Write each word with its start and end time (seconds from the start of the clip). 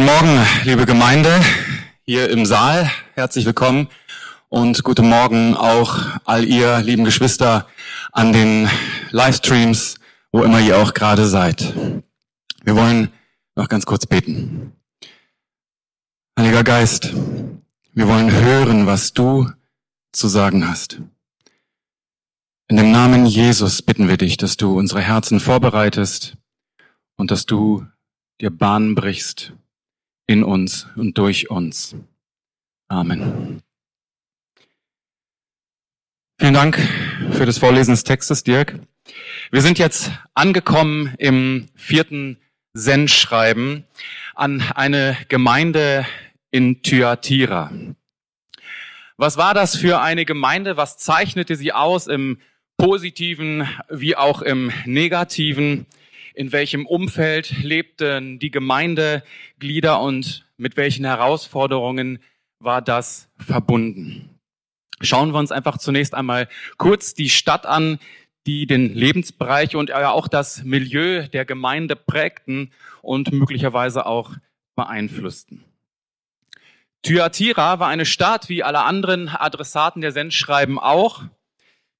Guten 0.00 0.12
Morgen, 0.12 0.46
liebe 0.64 0.86
Gemeinde 0.86 1.42
hier 2.06 2.30
im 2.30 2.46
Saal. 2.46 2.90
Herzlich 3.12 3.44
willkommen 3.44 3.88
und 4.48 4.82
guten 4.82 5.06
Morgen 5.10 5.54
auch 5.54 5.98
all 6.24 6.46
ihr 6.46 6.78
lieben 6.80 7.04
Geschwister 7.04 7.68
an 8.10 8.32
den 8.32 8.70
Livestreams, 9.10 9.96
wo 10.32 10.42
immer 10.42 10.58
ihr 10.58 10.78
auch 10.78 10.94
gerade 10.94 11.26
seid. 11.26 11.74
Wir 12.64 12.76
wollen 12.76 13.12
noch 13.56 13.68
ganz 13.68 13.84
kurz 13.84 14.06
beten. 14.06 14.72
Heiliger 16.38 16.64
Geist, 16.64 17.12
wir 17.92 18.08
wollen 18.08 18.32
hören, 18.32 18.86
was 18.86 19.12
du 19.12 19.50
zu 20.12 20.28
sagen 20.28 20.66
hast. 20.66 21.02
In 22.68 22.78
dem 22.78 22.90
Namen 22.90 23.26
Jesus 23.26 23.82
bitten 23.82 24.08
wir 24.08 24.16
dich, 24.16 24.38
dass 24.38 24.56
du 24.56 24.78
unsere 24.78 25.02
Herzen 25.02 25.40
vorbereitest 25.40 26.38
und 27.18 27.30
dass 27.30 27.44
du 27.44 27.84
dir 28.40 28.48
Bahn 28.48 28.94
brichst 28.94 29.52
in 30.30 30.44
uns 30.44 30.86
und 30.94 31.18
durch 31.18 31.50
uns. 31.50 31.96
Amen. 32.88 33.60
Vielen 36.38 36.54
Dank 36.54 36.78
für 37.32 37.46
das 37.46 37.58
Vorlesen 37.58 37.90
des 37.90 38.04
Textes, 38.04 38.44
Dirk. 38.44 38.78
Wir 39.50 39.60
sind 39.60 39.80
jetzt 39.80 40.12
angekommen 40.34 41.16
im 41.18 41.66
vierten 41.74 42.38
Sendschreiben 42.74 43.82
an 44.36 44.62
eine 44.76 45.16
Gemeinde 45.26 46.06
in 46.52 46.80
Thyatira. 46.80 47.72
Was 49.16 49.36
war 49.36 49.52
das 49.52 49.74
für 49.76 50.00
eine 50.00 50.24
Gemeinde? 50.24 50.76
Was 50.76 50.96
zeichnete 50.96 51.56
sie 51.56 51.72
aus 51.72 52.06
im 52.06 52.38
positiven 52.76 53.68
wie 53.88 54.14
auch 54.14 54.42
im 54.42 54.70
negativen? 54.84 55.86
In 56.34 56.52
welchem 56.52 56.86
Umfeld 56.86 57.62
lebten 57.62 58.38
die 58.38 58.50
Gemeindeglieder 58.50 60.00
und 60.00 60.46
mit 60.56 60.76
welchen 60.76 61.04
Herausforderungen 61.04 62.18
war 62.58 62.82
das 62.82 63.28
verbunden. 63.38 64.38
Schauen 65.00 65.32
wir 65.32 65.38
uns 65.38 65.50
einfach 65.50 65.78
zunächst 65.78 66.14
einmal 66.14 66.48
kurz 66.76 67.14
die 67.14 67.30
Stadt 67.30 67.64
an, 67.64 67.98
die 68.46 68.66
den 68.66 68.94
Lebensbereich 68.94 69.76
und 69.76 69.92
auch 69.92 70.28
das 70.28 70.62
Milieu 70.64 71.26
der 71.28 71.44
Gemeinde 71.44 71.96
prägten 71.96 72.72
und 73.02 73.32
möglicherweise 73.32 74.06
auch 74.06 74.32
beeinflussten. 74.76 75.64
Thyatira 77.02 77.78
war 77.78 77.88
eine 77.88 78.04
Stadt, 78.04 78.48
wie 78.50 78.62
alle 78.62 78.84
anderen 78.84 79.28
Adressaten 79.28 80.02
der 80.02 80.12
Sendschreiben 80.12 80.78
auch, 80.78 81.22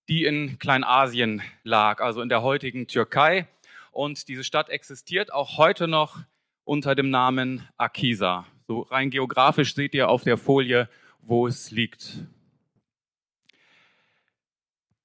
die 0.08 0.24
in 0.24 0.58
Kleinasien 0.58 1.42
lag, 1.62 2.00
also 2.00 2.20
in 2.20 2.28
der 2.28 2.42
heutigen 2.42 2.86
Türkei 2.86 3.46
und 3.90 4.28
diese 4.28 4.44
Stadt 4.44 4.68
existiert 4.68 5.32
auch 5.32 5.58
heute 5.58 5.88
noch 5.88 6.20
unter 6.64 6.94
dem 6.94 7.10
Namen 7.10 7.68
Akisa. 7.76 8.46
So 8.66 8.82
rein 8.82 9.10
geografisch 9.10 9.74
seht 9.74 9.94
ihr 9.94 10.08
auf 10.08 10.22
der 10.22 10.36
Folie, 10.36 10.88
wo 11.20 11.46
es 11.46 11.70
liegt. 11.70 12.18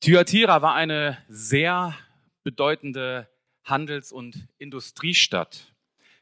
Thyatira 0.02 0.62
war 0.62 0.76
eine 0.76 1.18
sehr 1.28 1.96
bedeutende 2.44 3.28
Handels- 3.64 4.12
und 4.12 4.48
Industriestadt, 4.60 5.74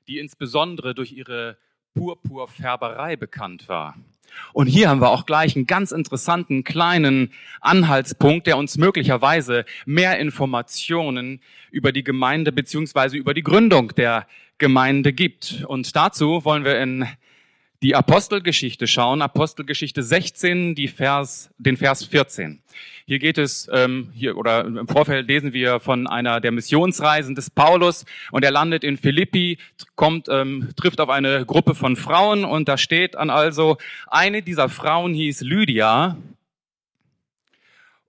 die 0.08 0.20
insbesondere 0.20 0.96
durch 0.96 1.12
ihre 1.12 1.58
Purpurfärberei 1.94 3.18
bekannt 3.18 3.68
war. 3.68 3.98
Und 4.54 4.68
hier 4.68 4.90
haben 4.90 5.02
wir 5.02 5.10
auch 5.10 5.26
gleich 5.26 5.56
einen 5.56 5.68
ganz 5.68 5.92
interessanten 5.92 6.64
kleinen 6.64 7.32
Anhaltspunkt, 7.62 8.48
der 8.48 8.58
uns 8.58 8.78
möglicherweise 8.78 9.66
mehr 9.86 10.20
Informationen 10.20 11.42
über 11.72 11.92
die 11.92 12.04
Gemeinde 12.04 12.52
beziehungsweise 12.52 13.18
über 13.18 13.34
die 13.34 13.44
Gründung 13.44 13.96
der 13.96 14.28
Gemeinde 14.58 15.14
gibt. 15.14 15.64
Und 15.68 15.96
dazu 15.96 16.46
wollen 16.46 16.64
wir 16.64 16.80
in 16.80 17.08
die 17.84 17.96
Apostelgeschichte 17.96 18.88
schauen, 18.88 19.22
Apostelgeschichte 19.22 20.02
16, 20.02 20.74
die 20.74 20.88
Vers, 20.88 21.52
den 21.58 21.76
Vers 21.76 22.06
14. 22.06 22.64
Hier 23.06 23.20
geht 23.20 23.38
es, 23.38 23.70
ähm, 23.74 24.10
hier 24.16 24.38
oder 24.38 24.64
im 24.64 24.88
Vorfeld 24.88 25.28
lesen 25.28 25.52
wir 25.52 25.82
von 25.82 26.08
einer 26.08 26.40
der 26.40 26.54
Missionsreisen 26.54 27.36
des 27.36 27.50
Paulus 27.50 28.06
und 28.32 28.46
er 28.46 28.52
landet 28.52 28.86
in 28.86 28.96
Philippi, 28.96 29.58
kommt, 29.96 30.30
ähm, 30.30 30.70
trifft 30.78 31.02
auf 31.02 31.10
eine 31.10 31.46
Gruppe 31.46 31.76
von 31.76 31.98
Frauen 31.98 32.46
und 32.46 32.70
da 32.70 32.78
steht 32.78 33.16
dann 33.16 33.30
also, 33.30 33.78
eine 34.08 34.42
dieser 34.42 34.70
Frauen 34.70 35.14
hieß 35.14 35.42
Lydia 35.42 36.18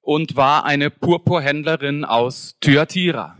und 0.03 0.37
war 0.37 0.65
eine 0.65 0.91
Purpurhändlerin 0.91 2.05
aus 2.05 2.57
Thyatira. 2.61 3.37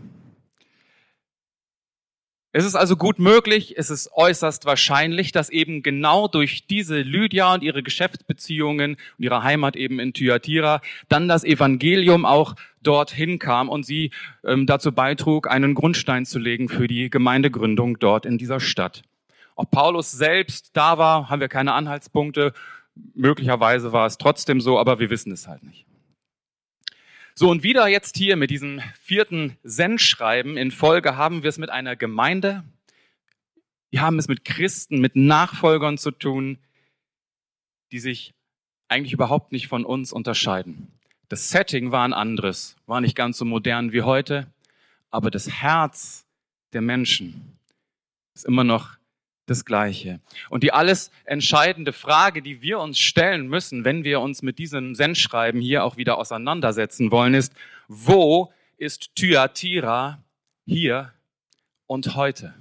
Es 2.57 2.63
ist 2.63 2.75
also 2.75 2.95
gut 2.95 3.19
möglich, 3.19 3.73
es 3.77 3.89
ist 3.89 4.09
äußerst 4.13 4.63
wahrscheinlich, 4.63 5.33
dass 5.33 5.49
eben 5.49 5.83
genau 5.83 6.29
durch 6.29 6.65
diese 6.67 7.01
Lydia 7.01 7.53
und 7.53 7.63
ihre 7.63 7.83
Geschäftsbeziehungen 7.83 8.91
und 8.93 9.23
ihre 9.25 9.43
Heimat 9.43 9.75
eben 9.75 9.99
in 9.99 10.13
Thyatira 10.13 10.79
dann 11.09 11.27
das 11.27 11.43
Evangelium 11.43 12.23
auch 12.23 12.55
dorthin 12.81 13.39
kam 13.39 13.67
und 13.67 13.85
sie 13.85 14.11
ähm, 14.45 14.67
dazu 14.67 14.93
beitrug, 14.93 15.51
einen 15.51 15.73
Grundstein 15.73 16.25
zu 16.25 16.39
legen 16.39 16.69
für 16.69 16.87
die 16.87 17.09
Gemeindegründung 17.09 17.99
dort 17.99 18.25
in 18.25 18.37
dieser 18.37 18.61
Stadt. 18.61 19.01
Ob 19.57 19.69
Paulus 19.71 20.11
selbst 20.11 20.69
da 20.77 20.97
war, 20.97 21.29
haben 21.29 21.41
wir 21.41 21.49
keine 21.49 21.73
Anhaltspunkte. 21.73 22.53
Möglicherweise 23.15 23.91
war 23.91 24.05
es 24.05 24.17
trotzdem 24.17 24.61
so, 24.61 24.79
aber 24.79 24.99
wir 24.99 25.09
wissen 25.09 25.33
es 25.33 25.49
halt 25.49 25.63
nicht. 25.63 25.85
So, 27.37 27.49
und 27.49 27.63
wieder 27.63 27.89
jetzt 27.89 28.15
hier 28.15 28.37
mit 28.37 28.49
diesem 28.49 28.79
vierten 28.97 29.57
Sendschreiben 29.61 30.55
in 30.55 30.71
Folge 30.71 31.17
haben 31.17 31.43
wir 31.43 31.49
es 31.49 31.57
mit 31.57 31.69
einer 31.69 31.97
Gemeinde. 31.97 32.63
Wir 33.89 33.99
haben 33.99 34.17
es 34.17 34.29
mit 34.29 34.45
Christen, 34.45 35.01
mit 35.01 35.17
Nachfolgern 35.17 35.97
zu 35.97 36.11
tun, 36.11 36.57
die 37.91 37.99
sich 37.99 38.33
eigentlich 38.87 39.11
überhaupt 39.11 39.51
nicht 39.51 39.67
von 39.67 39.83
uns 39.83 40.13
unterscheiden. 40.13 40.87
Das 41.27 41.49
Setting 41.49 41.91
war 41.91 42.05
ein 42.07 42.13
anderes, 42.13 42.77
war 42.85 43.01
nicht 43.01 43.17
ganz 43.17 43.37
so 43.37 43.43
modern 43.43 43.91
wie 43.91 44.03
heute, 44.03 44.47
aber 45.11 45.29
das 45.29 45.49
Herz 45.49 46.25
der 46.71 46.81
Menschen 46.81 47.59
ist 48.33 48.45
immer 48.45 48.63
noch 48.63 48.95
das 49.45 49.65
Gleiche. 49.65 50.19
Und 50.49 50.63
die 50.63 50.73
alles 50.73 51.11
entscheidende 51.25 51.93
Frage, 51.93 52.41
die 52.41 52.61
wir 52.61 52.79
uns 52.79 52.99
stellen 52.99 53.47
müssen, 53.47 53.85
wenn 53.85 54.03
wir 54.03 54.21
uns 54.21 54.41
mit 54.41 54.57
diesem 54.59 54.95
Sendschreiben 54.95 55.61
hier 55.61 55.83
auch 55.83 55.97
wieder 55.97 56.17
auseinandersetzen 56.17 57.11
wollen, 57.11 57.33
ist, 57.33 57.53
wo 57.87 58.51
ist 58.77 59.15
Thyatira 59.15 60.23
hier 60.65 61.13
und 61.85 62.15
heute? 62.15 62.53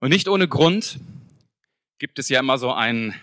Und 0.00 0.10
nicht 0.10 0.28
ohne 0.28 0.46
Grund 0.46 1.00
gibt 1.98 2.18
es 2.18 2.28
ja 2.28 2.40
immer 2.40 2.58
so 2.58 2.72
einen, 2.72 3.14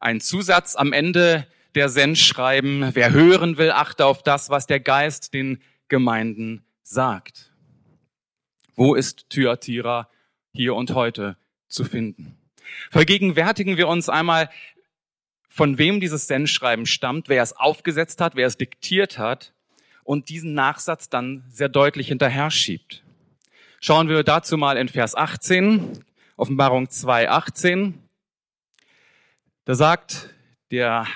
einen 0.00 0.20
Zusatz 0.20 0.76
am 0.76 0.92
Ende 0.92 1.46
der 1.74 1.88
Sendschreiben. 1.88 2.90
Wer 2.94 3.12
hören 3.12 3.56
will, 3.56 3.70
achte 3.70 4.04
auf 4.04 4.22
das, 4.22 4.50
was 4.50 4.66
der 4.66 4.80
Geist 4.80 5.32
den 5.32 5.62
Gemeinden 5.88 6.64
sagt. 6.82 7.51
Wo 8.84 8.96
ist 8.96 9.30
Thyatira 9.30 10.08
hier 10.52 10.74
und 10.74 10.92
heute 10.92 11.36
zu 11.68 11.84
finden? 11.84 12.36
Vergegenwärtigen 12.90 13.76
wir 13.76 13.86
uns 13.86 14.08
einmal, 14.08 14.50
von 15.48 15.78
wem 15.78 16.00
dieses 16.00 16.26
Sendschreiben 16.26 16.84
stammt, 16.84 17.28
wer 17.28 17.44
es 17.44 17.56
aufgesetzt 17.56 18.20
hat, 18.20 18.34
wer 18.34 18.48
es 18.48 18.56
diktiert 18.56 19.18
hat 19.18 19.52
und 20.02 20.30
diesen 20.30 20.54
Nachsatz 20.54 21.08
dann 21.08 21.44
sehr 21.48 21.68
deutlich 21.68 22.08
hinterher 22.08 22.50
schiebt. 22.50 23.04
Schauen 23.80 24.08
wir 24.08 24.24
dazu 24.24 24.56
mal 24.56 24.76
in 24.76 24.88
Vers 24.88 25.14
18, 25.14 26.04
Offenbarung 26.36 26.90
2, 26.90 27.30
18. 27.30 28.02
Da 29.64 29.76
sagt 29.76 30.34
der, 30.72 31.06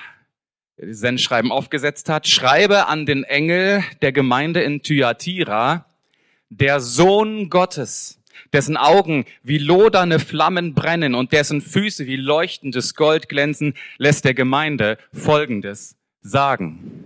der 0.77 0.87
das 0.87 0.99
Sendschreiben 0.99 1.51
aufgesetzt 1.51 2.07
hat, 2.07 2.29
schreibe 2.29 2.87
an 2.87 3.05
den 3.05 3.25
Engel 3.25 3.83
der 4.01 4.13
Gemeinde 4.13 4.61
in 4.61 4.83
Thyatira, 4.83 5.86
der 6.49 6.79
Sohn 6.79 7.49
Gottes, 7.49 8.21
dessen 8.53 8.77
Augen 8.77 9.25
wie 9.43 9.57
loderne 9.57 10.19
Flammen 10.19 10.73
brennen 10.73 11.15
und 11.15 11.31
dessen 11.31 11.61
Füße 11.61 12.05
wie 12.05 12.15
leuchtendes 12.15 12.95
Gold 12.95 13.29
glänzen, 13.29 13.73
lässt 13.97 14.25
der 14.25 14.33
Gemeinde 14.33 14.97
Folgendes 15.11 15.95
sagen. 16.21 17.03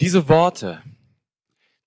Diese 0.00 0.28
Worte, 0.28 0.82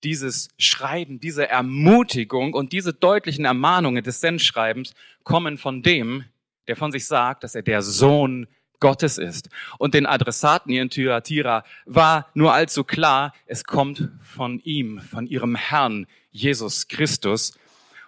dieses 0.04 0.48
Schreiben, 0.58 1.20
diese 1.20 1.48
Ermutigung 1.48 2.54
und 2.54 2.72
diese 2.72 2.92
deutlichen 2.92 3.44
Ermahnungen 3.44 4.04
des 4.04 4.20
Sendschreibens 4.20 4.94
kommen 5.22 5.56
von 5.58 5.82
dem, 5.82 6.24
der 6.66 6.76
von 6.76 6.92
sich 6.92 7.06
sagt, 7.06 7.44
dass 7.44 7.54
er 7.54 7.62
der 7.62 7.82
Sohn 7.82 8.46
Gottes 8.82 9.16
ist. 9.16 9.48
Und 9.78 9.94
den 9.94 10.06
Adressaten 10.06 10.72
hier 10.72 10.82
in 10.82 10.90
Thyatira 10.90 11.64
war 11.86 12.26
nur 12.34 12.52
allzu 12.52 12.82
klar, 12.82 13.32
es 13.46 13.62
kommt 13.64 14.08
von 14.20 14.58
ihm, 14.64 15.00
von 15.00 15.26
ihrem 15.28 15.54
Herrn 15.54 16.06
Jesus 16.32 16.88
Christus. 16.88 17.56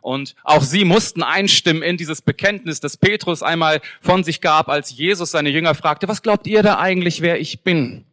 Und 0.03 0.35
auch 0.43 0.63
sie 0.63 0.85
mussten 0.85 1.23
einstimmen 1.23 1.85
in 1.85 1.97
dieses 1.97 2.23
Bekenntnis, 2.23 2.81
das 2.81 2.97
Petrus 2.97 3.43
einmal 3.43 3.81
von 4.01 4.25
sich 4.25 4.41
gab, 4.41 4.69
als 4.69 4.91
Jesus 4.91 5.31
seine 5.31 5.49
Jünger 5.49 5.77
fragte, 5.77 6.09
was 6.09 6.23
glaubt 6.23 6.49
ihr 6.49 6.63
da 6.65 6.79
eigentlich, 6.79 7.23
wer 7.23 7.41
ich 7.41 7.63
bin? 7.63 8.05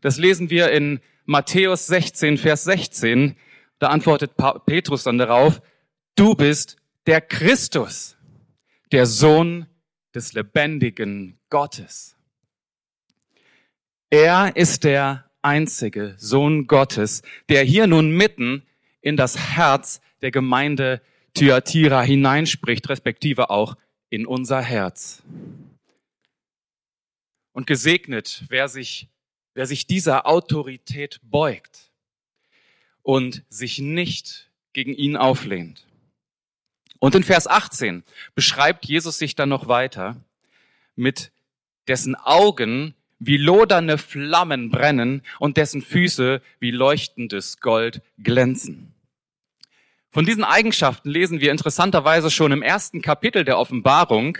Das 0.00 0.18
lesen 0.18 0.50
wir 0.50 0.72
in 0.72 1.00
Matthäus 1.24 1.86
16, 1.86 2.36
Vers 2.36 2.64
16. 2.64 3.36
Da 3.78 3.88
antwortet 3.88 4.32
Petrus 4.66 5.04
dann 5.04 5.18
darauf, 5.18 5.62
du 6.16 6.34
bist 6.34 6.78
der 7.06 7.20
Christus, 7.20 8.16
der 8.90 9.06
Sohn 9.06 9.66
des 10.14 10.32
lebendigen 10.32 11.38
Gottes. 11.50 12.16
Er 14.10 14.56
ist 14.56 14.84
der 14.84 15.30
einzige 15.42 16.14
Sohn 16.18 16.66
Gottes, 16.66 17.22
der 17.48 17.62
hier 17.62 17.86
nun 17.86 18.10
mitten 18.10 18.66
in 19.00 19.16
das 19.16 19.38
Herz 19.56 20.00
der 20.22 20.30
Gemeinde 20.30 21.02
Thyatira 21.34 22.02
hineinspricht, 22.02 22.88
respektive 22.88 23.50
auch 23.50 23.76
in 24.10 24.26
unser 24.26 24.60
Herz. 24.62 25.22
Und 27.52 27.66
gesegnet, 27.66 28.44
wer 28.48 28.68
sich, 28.68 29.08
wer 29.54 29.66
sich 29.66 29.86
dieser 29.86 30.26
Autorität 30.26 31.20
beugt 31.22 31.90
und 33.02 33.44
sich 33.48 33.78
nicht 33.78 34.50
gegen 34.72 34.94
ihn 34.94 35.16
auflehnt. 35.16 35.87
Und 36.98 37.14
in 37.14 37.22
Vers 37.22 37.46
18 37.46 38.02
beschreibt 38.34 38.86
Jesus 38.86 39.18
sich 39.18 39.34
dann 39.34 39.48
noch 39.48 39.68
weiter 39.68 40.16
mit 40.96 41.30
dessen 41.86 42.16
Augen 42.16 42.94
wie 43.18 43.36
lodernde 43.36 43.98
Flammen 43.98 44.70
brennen 44.70 45.22
und 45.38 45.56
dessen 45.56 45.82
Füße 45.82 46.40
wie 46.60 46.70
leuchtendes 46.70 47.60
Gold 47.60 48.02
glänzen. 48.18 48.94
Von 50.10 50.24
diesen 50.24 50.44
Eigenschaften 50.44 51.10
lesen 51.10 51.40
wir 51.40 51.50
interessanterweise 51.50 52.30
schon 52.30 52.52
im 52.52 52.62
ersten 52.62 53.02
Kapitel 53.02 53.44
der 53.44 53.58
Offenbarung, 53.58 54.38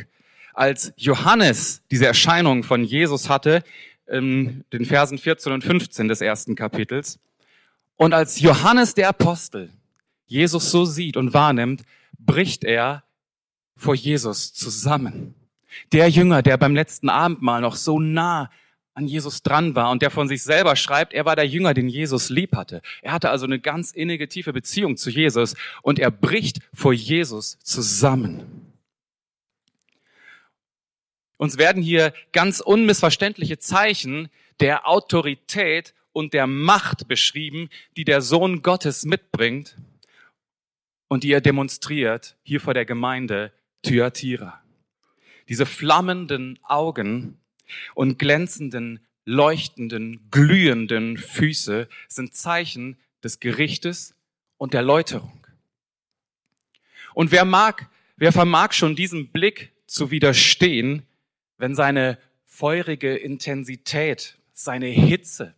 als 0.55 0.93
Johannes 0.97 1.83
diese 1.91 2.07
Erscheinung 2.07 2.65
von 2.65 2.83
Jesus 2.85 3.29
hatte, 3.29 3.63
in 4.07 4.65
den 4.73 4.87
Versen 4.87 5.19
14 5.19 5.53
und 5.53 5.63
15 5.63 6.09
des 6.09 6.21
ersten 6.21 6.57
Kapitels. 6.57 7.19
Und 7.97 8.15
als 8.15 8.41
Johannes 8.41 8.95
der 8.95 9.09
Apostel 9.09 9.71
Jesus 10.27 10.71
so 10.71 10.85
sieht 10.85 11.17
und 11.17 11.35
wahrnimmt, 11.35 11.83
bricht 12.19 12.65
er 12.65 13.05
vor 13.77 13.95
Jesus 13.95 14.53
zusammen. 14.53 15.35
Der 15.93 16.09
Jünger, 16.09 16.43
der 16.43 16.57
beim 16.57 16.75
letzten 16.75 17.09
Abendmahl 17.09 17.61
noch 17.61 17.77
so 17.77 18.01
nah 18.01 18.51
an 18.95 19.07
Jesus 19.07 19.43
dran 19.43 19.77
war 19.77 19.91
und 19.91 20.03
der 20.03 20.11
von 20.11 20.27
sich 20.27 20.43
selber 20.43 20.75
schreibt, 20.75 21.15
er 21.15 21.25
war 21.25 21.37
der 21.37 21.47
Jünger, 21.47 21.73
den 21.73 21.89
Jesus 21.89 22.31
lieb 22.31 22.57
hatte. 22.57 22.83
Er 23.01 23.13
hatte 23.13 23.31
also 23.31 23.47
eine 23.47 23.61
ganz 23.61 23.93
innige, 23.93 24.29
tiefe 24.29 24.53
Beziehung 24.53 24.97
zu 24.97 25.11
Jesus 25.11 25.55
und 25.83 26.01
er 26.01 26.11
bricht 26.11 26.59
vor 26.75 26.93
Jesus 26.93 27.59
zusammen. 27.61 28.73
Uns 31.37 31.57
werden 31.57 31.81
hier 31.81 32.13
ganz 32.33 32.59
unmissverständliche 32.59 33.59
Zeichen 33.59 34.29
der 34.59 34.89
Autorität 34.89 35.95
und 36.13 36.35
der 36.35 36.49
Macht 36.49 37.07
beschrieben, 37.07 37.69
die 37.97 38.05
der 38.05 38.21
Sohn 38.21 38.63
Gottes 38.63 39.05
mitbringt 39.05 39.77
und 41.09 41.25
die 41.25 41.33
er 41.33 41.41
demonstriert 41.41 42.37
hier 42.43 42.61
vor 42.61 42.75
der 42.75 42.85
Gemeinde 42.85 43.53
Thyatira. 43.83 44.63
Diese 45.49 45.67
flammenden 45.67 46.59
Augen 46.63 47.39
und 47.95 48.19
glänzenden, 48.19 49.01
leuchtenden, 49.25 50.29
glühenden 50.31 51.17
Füße 51.17 51.89
sind 52.07 52.35
Zeichen 52.35 52.99
des 53.23 53.41
Gerichtes 53.41 54.15
und 54.59 54.75
der 54.75 54.83
Läuterung. 54.83 55.47
Und 57.15 57.33
wer 57.33 57.45
mag, 57.45 57.89
wer 58.17 58.33
vermag 58.33 58.73
schon 58.73 58.95
diesem 58.95 59.29
Blick 59.29 59.73
zu 59.87 60.11
widerstehen, 60.11 61.03
wenn 61.57 61.75
seine 61.75 62.19
feurige 62.45 63.17
Intensität, 63.17 64.39
seine 64.53 64.87
Hitze, 64.87 65.55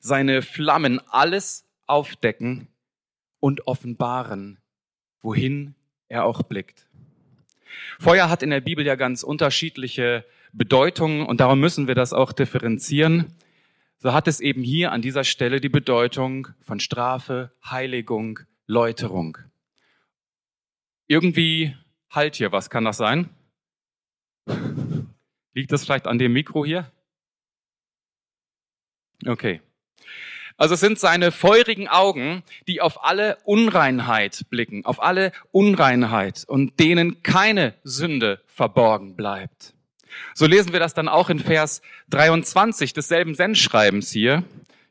seine 0.00 0.42
Flammen 0.42 1.00
alles 1.08 1.66
aufdecken 1.86 2.68
und 3.40 3.66
offenbaren, 3.66 4.58
wohin 5.24 5.74
er 6.08 6.24
auch 6.24 6.42
blickt. 6.42 6.86
Feuer 7.98 8.28
hat 8.28 8.42
in 8.42 8.50
der 8.50 8.60
Bibel 8.60 8.86
ja 8.86 8.94
ganz 8.94 9.22
unterschiedliche 9.22 10.24
Bedeutungen 10.52 11.26
und 11.26 11.40
darum 11.40 11.58
müssen 11.58 11.88
wir 11.88 11.94
das 11.94 12.12
auch 12.12 12.32
differenzieren. 12.32 13.32
So 13.98 14.12
hat 14.12 14.28
es 14.28 14.40
eben 14.40 14.62
hier 14.62 14.92
an 14.92 15.02
dieser 15.02 15.24
Stelle 15.24 15.60
die 15.60 15.68
Bedeutung 15.70 16.48
von 16.60 16.78
Strafe, 16.78 17.52
Heiligung, 17.64 18.40
Läuterung. 18.66 19.38
Irgendwie 21.08 21.74
halt 22.10 22.36
hier 22.36 22.52
was, 22.52 22.70
kann 22.70 22.84
das 22.84 22.98
sein? 22.98 23.30
Liegt 25.54 25.72
das 25.72 25.84
vielleicht 25.84 26.06
an 26.06 26.18
dem 26.18 26.32
Mikro 26.32 26.64
hier? 26.64 26.90
Okay. 29.26 29.62
Also 30.56 30.74
es 30.74 30.80
sind 30.80 30.98
seine 30.98 31.32
feurigen 31.32 31.88
Augen, 31.88 32.42
die 32.68 32.80
auf 32.80 33.04
alle 33.04 33.38
Unreinheit 33.44 34.46
blicken, 34.50 34.84
auf 34.84 35.02
alle 35.02 35.32
Unreinheit 35.50 36.44
und 36.46 36.78
denen 36.78 37.22
keine 37.22 37.74
Sünde 37.82 38.40
verborgen 38.46 39.16
bleibt. 39.16 39.74
So 40.34 40.46
lesen 40.46 40.72
wir 40.72 40.78
das 40.78 40.94
dann 40.94 41.08
auch 41.08 41.28
in 41.28 41.40
Vers 41.40 41.82
23 42.10 42.92
desselben 42.92 43.34
Sendschreibens 43.34 44.12
hier. 44.12 44.44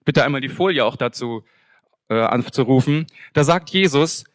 Bitte 0.03 0.25
einmal 0.25 0.41
die 0.41 0.49
Folie 0.49 0.83
auch 0.83 0.97
dazu 0.97 1.45
äh, 2.09 2.15
anzurufen. 2.15 3.07
Da 3.31 3.45
sagt 3.45 3.69
Jesus, 3.69 4.25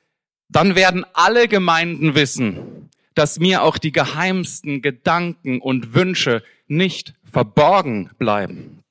dann 0.49 0.77
werden 0.77 1.05
alle 1.13 1.47
Gemeinden 1.47 2.15
wissen, 2.15 2.89
dass 3.15 3.39
mir 3.39 3.63
auch 3.63 3.77
die 3.77 3.93
geheimsten 3.93 4.81
Gedanken 4.81 5.61
und 5.61 5.93
Wünsche 5.93 6.43
nicht 6.69 7.15
verborgen 7.31 8.11
bleiben. 8.19 8.83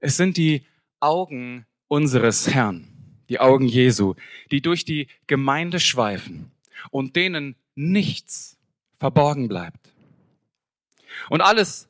Es 0.00 0.16
sind 0.16 0.36
die 0.36 0.64
Augen 1.00 1.66
unseres 1.88 2.48
Herrn, 2.48 2.86
die 3.28 3.40
Augen 3.40 3.66
Jesu, 3.66 4.14
die 4.50 4.60
durch 4.60 4.84
die 4.84 5.08
Gemeinde 5.26 5.80
schweifen 5.80 6.50
und 6.90 7.16
denen 7.16 7.56
nichts 7.74 8.56
verborgen 8.98 9.48
bleibt. 9.48 9.92
Und 11.30 11.40
alles, 11.40 11.88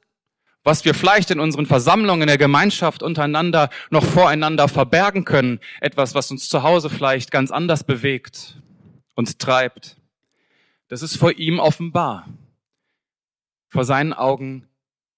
was 0.64 0.84
wir 0.84 0.94
vielleicht 0.94 1.30
in 1.30 1.40
unseren 1.40 1.66
Versammlungen 1.66 2.22
in 2.22 2.28
der 2.28 2.38
Gemeinschaft 2.38 3.02
untereinander 3.02 3.70
noch 3.90 4.04
voreinander 4.04 4.68
verbergen 4.68 5.24
können, 5.24 5.60
etwas, 5.80 6.14
was 6.14 6.30
uns 6.30 6.48
zu 6.48 6.62
Hause 6.62 6.90
vielleicht 6.90 7.30
ganz 7.30 7.50
anders 7.50 7.84
bewegt 7.84 8.60
und 9.14 9.38
treibt, 9.38 9.96
das 10.88 11.02
ist 11.02 11.16
vor 11.16 11.32
ihm 11.32 11.58
offenbar. 11.58 12.28
Vor 13.68 13.84
seinen 13.84 14.14
Augen 14.14 14.66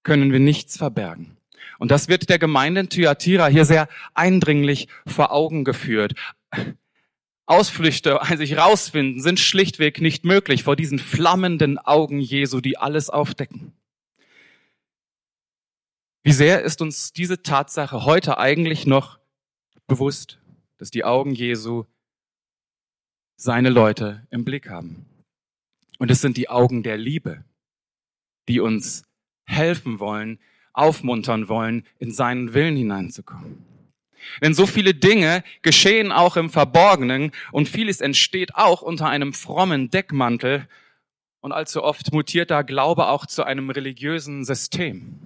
können 0.03 0.33
wir 0.33 0.39
nichts 0.39 0.77
verbergen. 0.77 1.37
Und 1.79 1.91
das 1.91 2.07
wird 2.07 2.29
der 2.29 2.39
Gemeinde 2.39 2.81
in 2.81 2.89
Thyatira 2.89 3.47
hier 3.47 3.65
sehr 3.65 3.87
eindringlich 4.13 4.87
vor 5.05 5.31
Augen 5.31 5.63
geführt. 5.63 6.13
Ausflüchte, 7.45 8.19
sich 8.37 8.57
rausfinden, 8.57 9.21
sind 9.21 9.39
schlichtweg 9.39 9.99
nicht 9.99 10.23
möglich 10.23 10.63
vor 10.63 10.75
diesen 10.75 10.99
flammenden 10.99 11.77
Augen 11.77 12.19
Jesu, 12.19 12.61
die 12.61 12.77
alles 12.77 13.09
aufdecken. 13.09 13.73
Wie 16.23 16.31
sehr 16.31 16.61
ist 16.61 16.81
uns 16.81 17.13
diese 17.13 17.41
Tatsache 17.41 18.05
heute 18.05 18.37
eigentlich 18.37 18.85
noch 18.85 19.19
bewusst, 19.87 20.39
dass 20.77 20.91
die 20.91 21.03
Augen 21.03 21.33
Jesu 21.33 21.85
seine 23.35 23.69
Leute 23.69 24.27
im 24.29 24.45
Blick 24.45 24.69
haben? 24.69 25.07
Und 25.97 26.09
es 26.11 26.21
sind 26.21 26.37
die 26.37 26.47
Augen 26.47 26.83
der 26.83 26.97
Liebe, 26.97 27.43
die 28.47 28.59
uns 28.59 29.03
helfen 29.45 29.99
wollen, 29.99 30.39
aufmuntern 30.73 31.49
wollen, 31.49 31.85
in 31.99 32.11
seinen 32.11 32.53
Willen 32.53 32.75
hineinzukommen. 32.75 33.71
Denn 34.41 34.53
so 34.53 34.65
viele 34.65 34.93
Dinge 34.93 35.43
geschehen 35.61 36.11
auch 36.11 36.37
im 36.37 36.49
Verborgenen 36.49 37.31
und 37.51 37.67
vieles 37.67 38.01
entsteht 38.01 38.55
auch 38.55 38.81
unter 38.81 39.09
einem 39.09 39.33
frommen 39.33 39.89
Deckmantel 39.89 40.67
und 41.41 41.51
allzu 41.51 41.83
oft 41.83 42.13
mutiert 42.13 42.51
da 42.51 42.61
Glaube 42.61 43.07
auch 43.07 43.25
zu 43.25 43.43
einem 43.43 43.69
religiösen 43.69 44.45
System. 44.45 45.19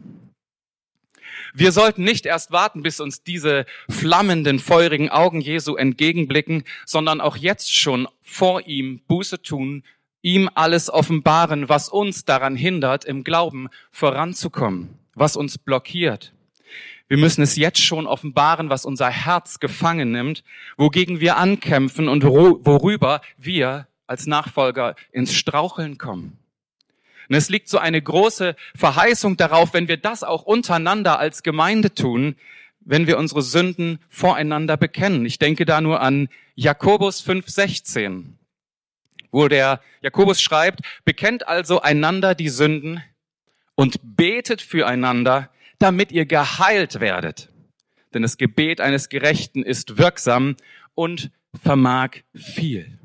Wir 1.53 1.71
sollten 1.71 2.03
nicht 2.03 2.25
erst 2.25 2.51
warten, 2.51 2.81
bis 2.83 2.99
uns 2.99 3.23
diese 3.23 3.65
flammenden, 3.89 4.59
feurigen 4.59 5.09
Augen 5.09 5.41
Jesu 5.41 5.75
entgegenblicken, 5.75 6.63
sondern 6.85 7.21
auch 7.21 7.37
jetzt 7.37 7.73
schon 7.73 8.07
vor 8.21 8.65
ihm 8.67 9.01
Buße 9.07 9.41
tun, 9.41 9.83
ihm 10.21 10.49
alles 10.55 10.89
offenbaren, 10.89 11.69
was 11.69 11.89
uns 11.89 12.25
daran 12.25 12.55
hindert, 12.55 13.05
im 13.05 13.23
Glauben 13.23 13.69
voranzukommen 13.91 14.97
was 15.15 15.35
uns 15.35 15.57
blockiert. 15.57 16.33
Wir 17.07 17.17
müssen 17.17 17.41
es 17.41 17.55
jetzt 17.55 17.81
schon 17.81 18.07
offenbaren, 18.07 18.69
was 18.69 18.85
unser 18.85 19.09
Herz 19.09 19.59
gefangen 19.59 20.11
nimmt, 20.11 20.43
wogegen 20.75 21.19
wir 21.19 21.37
ankämpfen 21.37 22.07
und 22.07 22.23
worüber 22.23 23.21
wir 23.37 23.87
als 24.07 24.27
Nachfolger 24.27 24.95
ins 25.11 25.33
Straucheln 25.33 25.97
kommen. 25.97 26.37
Und 27.29 27.35
es 27.35 27.49
liegt 27.49 27.69
so 27.69 27.77
eine 27.77 28.01
große 28.01 28.55
Verheißung 28.75 29.37
darauf, 29.37 29.73
wenn 29.73 29.87
wir 29.87 29.97
das 29.97 30.23
auch 30.23 30.43
untereinander 30.43 31.19
als 31.19 31.43
Gemeinde 31.43 31.93
tun, 31.93 32.35
wenn 32.81 33.07
wir 33.07 33.17
unsere 33.17 33.41
Sünden 33.41 33.99
voreinander 34.09 34.77
bekennen. 34.77 35.25
Ich 35.25 35.39
denke 35.39 35.65
da 35.65 35.81
nur 35.81 36.01
an 36.01 36.29
Jakobus 36.53 37.25
5,16, 37.25 38.25
wo 39.31 39.47
der 39.47 39.81
Jakobus 40.01 40.39
schreibt, 40.39 40.81
bekennt 41.03 41.47
also 41.47 41.81
einander 41.81 42.35
die 42.35 42.49
Sünden 42.49 43.01
und 43.75 43.99
betet 44.01 44.61
füreinander, 44.61 45.51
damit 45.79 46.11
ihr 46.11 46.25
geheilt 46.25 46.99
werdet. 46.99 47.51
Denn 48.13 48.21
das 48.21 48.37
Gebet 48.37 48.79
eines 48.81 49.09
Gerechten 49.09 49.61
ist 49.63 49.97
wirksam 49.97 50.55
und 50.93 51.31
vermag 51.61 52.21
viel. 52.33 52.97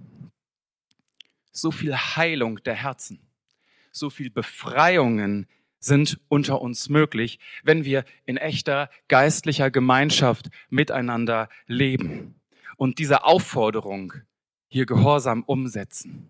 so 1.52 1.70
viel 1.70 1.94
Heilung 1.94 2.62
der 2.62 2.74
Herzen, 2.74 3.20
so 3.92 4.08
viel 4.08 4.30
Befreiungen 4.30 5.46
sind 5.80 6.20
unter 6.28 6.60
uns 6.60 6.88
möglich, 6.88 7.38
wenn 7.64 7.84
wir 7.84 8.04
in 8.24 8.36
echter 8.36 8.90
geistlicher 9.08 9.70
Gemeinschaft 9.70 10.50
miteinander 10.68 11.48
leben 11.66 12.34
und 12.76 12.98
diese 12.98 13.24
Aufforderung 13.24 14.14
hier 14.68 14.86
gehorsam 14.86 15.42
umsetzen. 15.42 16.28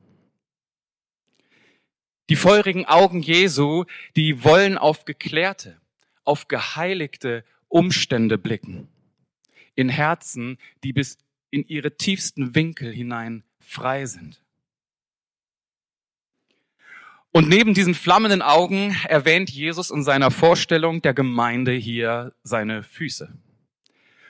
Die 2.30 2.36
feurigen 2.36 2.86
Augen 2.86 3.22
Jesu, 3.22 3.86
die 4.14 4.44
wollen 4.44 4.78
auf 4.78 5.04
geklärte, 5.04 5.80
auf 6.22 6.46
geheiligte 6.46 7.44
Umstände 7.66 8.38
blicken, 8.38 8.86
in 9.74 9.88
Herzen, 9.88 10.56
die 10.84 10.92
bis 10.92 11.18
in 11.50 11.66
ihre 11.66 11.96
tiefsten 11.96 12.54
Winkel 12.54 12.92
hinein 12.92 13.42
frei 13.58 14.06
sind. 14.06 14.40
Und 17.32 17.48
neben 17.48 17.74
diesen 17.74 17.96
flammenden 17.96 18.42
Augen 18.42 18.96
erwähnt 19.08 19.50
Jesus 19.50 19.90
in 19.90 20.04
seiner 20.04 20.30
Vorstellung 20.30 21.02
der 21.02 21.14
Gemeinde 21.14 21.72
hier 21.72 22.32
seine 22.44 22.84
Füße. 22.84 23.32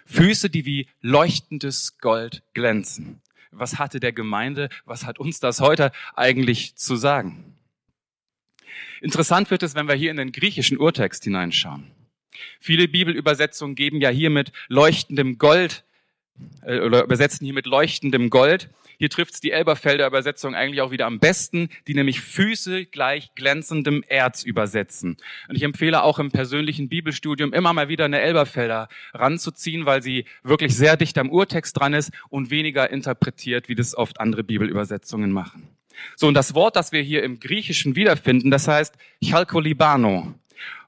Füße, 0.07 0.49
die 0.49 0.64
wie 0.64 0.88
leuchtendes 1.02 1.99
Gold 1.99 2.42
glänzen. 2.54 3.21
Was 3.50 3.78
hatte 3.78 4.00
der 4.00 4.12
Gemeinde, 4.12 4.71
was 4.87 5.04
hat 5.04 5.19
uns 5.19 5.38
das 5.38 5.61
heute 5.61 5.92
eigentlich 6.14 6.76
zu 6.76 6.97
sagen? 6.97 7.60
Interessant 9.00 9.50
wird 9.50 9.62
es, 9.62 9.75
wenn 9.75 9.89
wir 9.89 9.95
hier 9.95 10.11
in 10.11 10.17
den 10.17 10.33
griechischen 10.33 10.79
Urtext 10.79 11.25
hineinschauen. 11.25 11.91
Viele 12.61 12.89
Bibelübersetzungen 12.89 13.75
geben 13.75 14.00
ja 14.00 14.09
hier 14.09 14.31
mit 14.31 14.53
leuchtendem 14.69 15.39
Gold 15.39 15.85
äh, 16.62 16.81
oder 16.81 17.05
übersetzen 17.05 17.45
hier 17.45 17.55
mit 17.55 17.67
leuchtendem 17.67 18.31
Gold. 18.31 18.71
Hier 18.99 19.09
trifft 19.09 19.33
es 19.35 19.41
die 19.41 19.50
Elberfelder 19.50 20.07
Übersetzung 20.07 20.55
eigentlich 20.55 20.83
auch 20.83 20.91
wieder 20.91 21.07
am 21.07 21.21
besten, 21.21 21.71
die 21.87 21.95
nämlich 21.95 22.21
Füße 22.21 22.85
gleich 22.85 23.35
glänzendem 23.35 24.05
Erz 24.07 24.43
übersetzen. 24.43 25.17
Und 25.49 25.57
ich 25.57 25.62
empfehle 25.62 26.03
auch 26.03 26.19
im 26.19 26.31
persönlichen 26.31 26.91
Bibelstudium 26.91 27.55
immer 27.55 27.73
mal 27.73 27.89
wieder 27.89 28.05
eine 28.05 28.21
Elberfelder 28.21 28.89
ranzuziehen, 29.15 29.87
weil 29.87 30.03
sie 30.03 30.27
wirklich 30.43 30.77
sehr 30.77 30.99
dicht 30.99 31.17
am 31.17 31.31
Urtext 31.31 31.79
dran 31.79 31.95
ist 31.95 32.11
und 32.29 32.50
weniger 32.50 32.91
interpretiert, 32.91 33.71
wie 33.71 33.75
das 33.75 33.95
oft 33.95 34.21
andere 34.21 34.45
Bibelübersetzungen 34.45 35.33
machen. 35.33 35.80
So, 36.16 36.28
und 36.28 36.35
das 36.35 36.54
Wort, 36.54 36.76
das 36.76 36.92
wir 36.92 37.02
hier 37.02 37.23
im 37.23 37.40
Griechischen 37.40 37.97
wiederfinden, 37.97 38.50
das 38.50 38.69
heißt 38.69 38.95
Chalkolibano. 39.23 40.35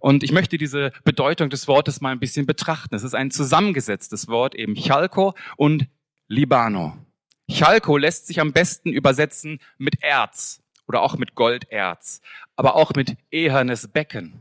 Und 0.00 0.22
ich 0.22 0.32
möchte 0.32 0.58
diese 0.58 0.92
Bedeutung 1.04 1.50
des 1.50 1.68
Wortes 1.68 2.00
mal 2.00 2.10
ein 2.10 2.20
bisschen 2.20 2.46
betrachten. 2.46 2.94
Es 2.94 3.02
ist 3.02 3.14
ein 3.14 3.30
zusammengesetztes 3.30 4.28
Wort, 4.28 4.54
eben 4.54 4.74
Chalko 4.74 5.34
und 5.56 5.86
Libano. 6.28 6.96
Chalko 7.50 7.96
lässt 7.96 8.26
sich 8.26 8.40
am 8.40 8.52
besten 8.52 8.90
übersetzen 8.92 9.60
mit 9.78 10.02
Erz 10.02 10.62
oder 10.86 11.02
auch 11.02 11.16
mit 11.16 11.34
Golderz, 11.34 12.20
aber 12.56 12.74
auch 12.76 12.92
mit 12.94 13.16
ehernes 13.30 13.88
Becken. 13.88 14.40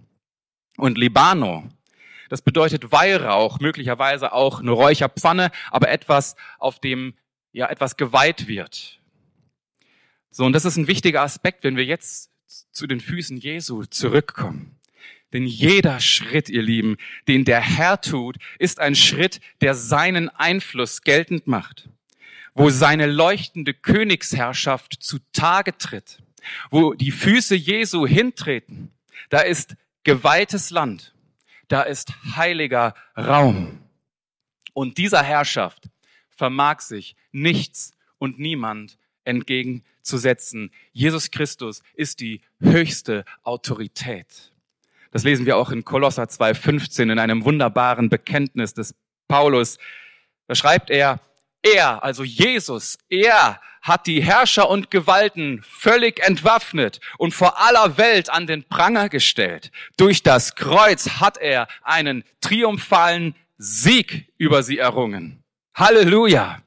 Und 0.77 0.97
Libano, 0.97 1.67
das 2.29 2.41
bedeutet 2.41 2.91
Weihrauch, 2.91 3.59
möglicherweise 3.59 4.31
auch 4.31 4.61
eine 4.61 4.71
Räucherpfanne, 4.71 5.51
aber 5.69 5.89
etwas, 5.89 6.35
auf 6.59 6.79
dem 6.79 7.13
ja 7.51 7.69
etwas 7.69 7.97
geweiht 7.97 8.47
wird. 8.47 9.00
So, 10.31 10.45
und 10.45 10.53
das 10.53 10.65
ist 10.65 10.77
ein 10.77 10.87
wichtiger 10.87 11.21
Aspekt, 11.21 11.63
wenn 11.63 11.77
wir 11.77 11.85
jetzt 11.85 12.31
zu 12.71 12.87
den 12.87 12.99
Füßen 12.99 13.37
Jesu 13.37 13.83
zurückkommen. 13.83 14.79
Denn 15.33 15.45
jeder 15.45 15.99
Schritt, 15.99 16.49
ihr 16.49 16.61
Lieben, 16.61 16.97
den 17.27 17.45
der 17.45 17.61
Herr 17.61 18.01
tut, 18.01 18.37
ist 18.59 18.79
ein 18.79 18.95
Schritt, 18.95 19.39
der 19.61 19.75
seinen 19.75 20.29
Einfluss 20.29 21.03
geltend 21.03 21.47
macht 21.47 21.89
wo 22.53 22.69
seine 22.69 23.05
leuchtende 23.05 23.73
Königsherrschaft 23.73 25.01
zutage 25.01 25.77
tritt, 25.77 26.21
wo 26.69 26.93
die 26.93 27.11
Füße 27.11 27.55
Jesu 27.55 28.05
hintreten, 28.05 28.91
da 29.29 29.39
ist 29.39 29.75
geweihtes 30.03 30.69
Land, 30.69 31.13
da 31.67 31.83
ist 31.83 32.13
heiliger 32.35 32.95
Raum. 33.15 33.79
Und 34.73 34.97
dieser 34.97 35.23
Herrschaft 35.23 35.89
vermag 36.29 36.81
sich 36.81 37.15
nichts 37.31 37.93
und 38.17 38.39
niemand 38.39 38.97
entgegenzusetzen. 39.23 40.71
Jesus 40.91 41.31
Christus 41.31 41.81
ist 41.93 42.19
die 42.19 42.41
höchste 42.59 43.25
Autorität. 43.43 44.51
Das 45.11 45.23
lesen 45.23 45.45
wir 45.45 45.57
auch 45.57 45.71
in 45.71 45.83
Kolosser 45.83 46.23
2.15 46.23 47.11
in 47.11 47.19
einem 47.19 47.43
wunderbaren 47.43 48.09
Bekenntnis 48.09 48.73
des 48.73 48.95
Paulus. 49.27 49.77
Da 50.47 50.55
schreibt 50.55 50.89
er, 50.89 51.19
er, 51.61 52.03
also 52.03 52.23
Jesus, 52.23 52.97
er 53.09 53.59
hat 53.81 54.07
die 54.07 54.21
Herrscher 54.21 54.69
und 54.69 54.91
Gewalten 54.91 55.63
völlig 55.63 56.19
entwaffnet 56.19 56.99
und 57.17 57.33
vor 57.33 57.59
aller 57.59 57.97
Welt 57.97 58.29
an 58.29 58.47
den 58.47 58.63
Pranger 58.63 59.09
gestellt. 59.09 59.71
Durch 59.97 60.23
das 60.23 60.55
Kreuz 60.55 61.19
hat 61.19 61.37
er 61.37 61.67
einen 61.83 62.23
triumphalen 62.41 63.35
Sieg 63.57 64.31
über 64.37 64.63
sie 64.63 64.77
errungen. 64.77 65.43
Halleluja! 65.75 66.61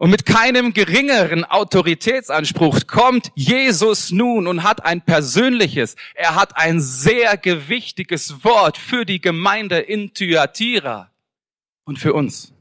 Und 0.00 0.08
mit 0.08 0.24
keinem 0.24 0.72
geringeren 0.72 1.44
Autoritätsanspruch 1.44 2.86
kommt 2.86 3.32
Jesus 3.34 4.10
nun 4.10 4.46
und 4.46 4.62
hat 4.62 4.82
ein 4.82 5.02
persönliches, 5.02 5.94
er 6.14 6.36
hat 6.36 6.56
ein 6.56 6.80
sehr 6.80 7.36
gewichtiges 7.36 8.42
Wort 8.42 8.78
für 8.78 9.04
die 9.04 9.20
Gemeinde 9.20 9.78
in 9.78 10.14
Thyatira 10.14 11.10
und 11.84 11.98
für 11.98 12.14
uns. 12.14 12.54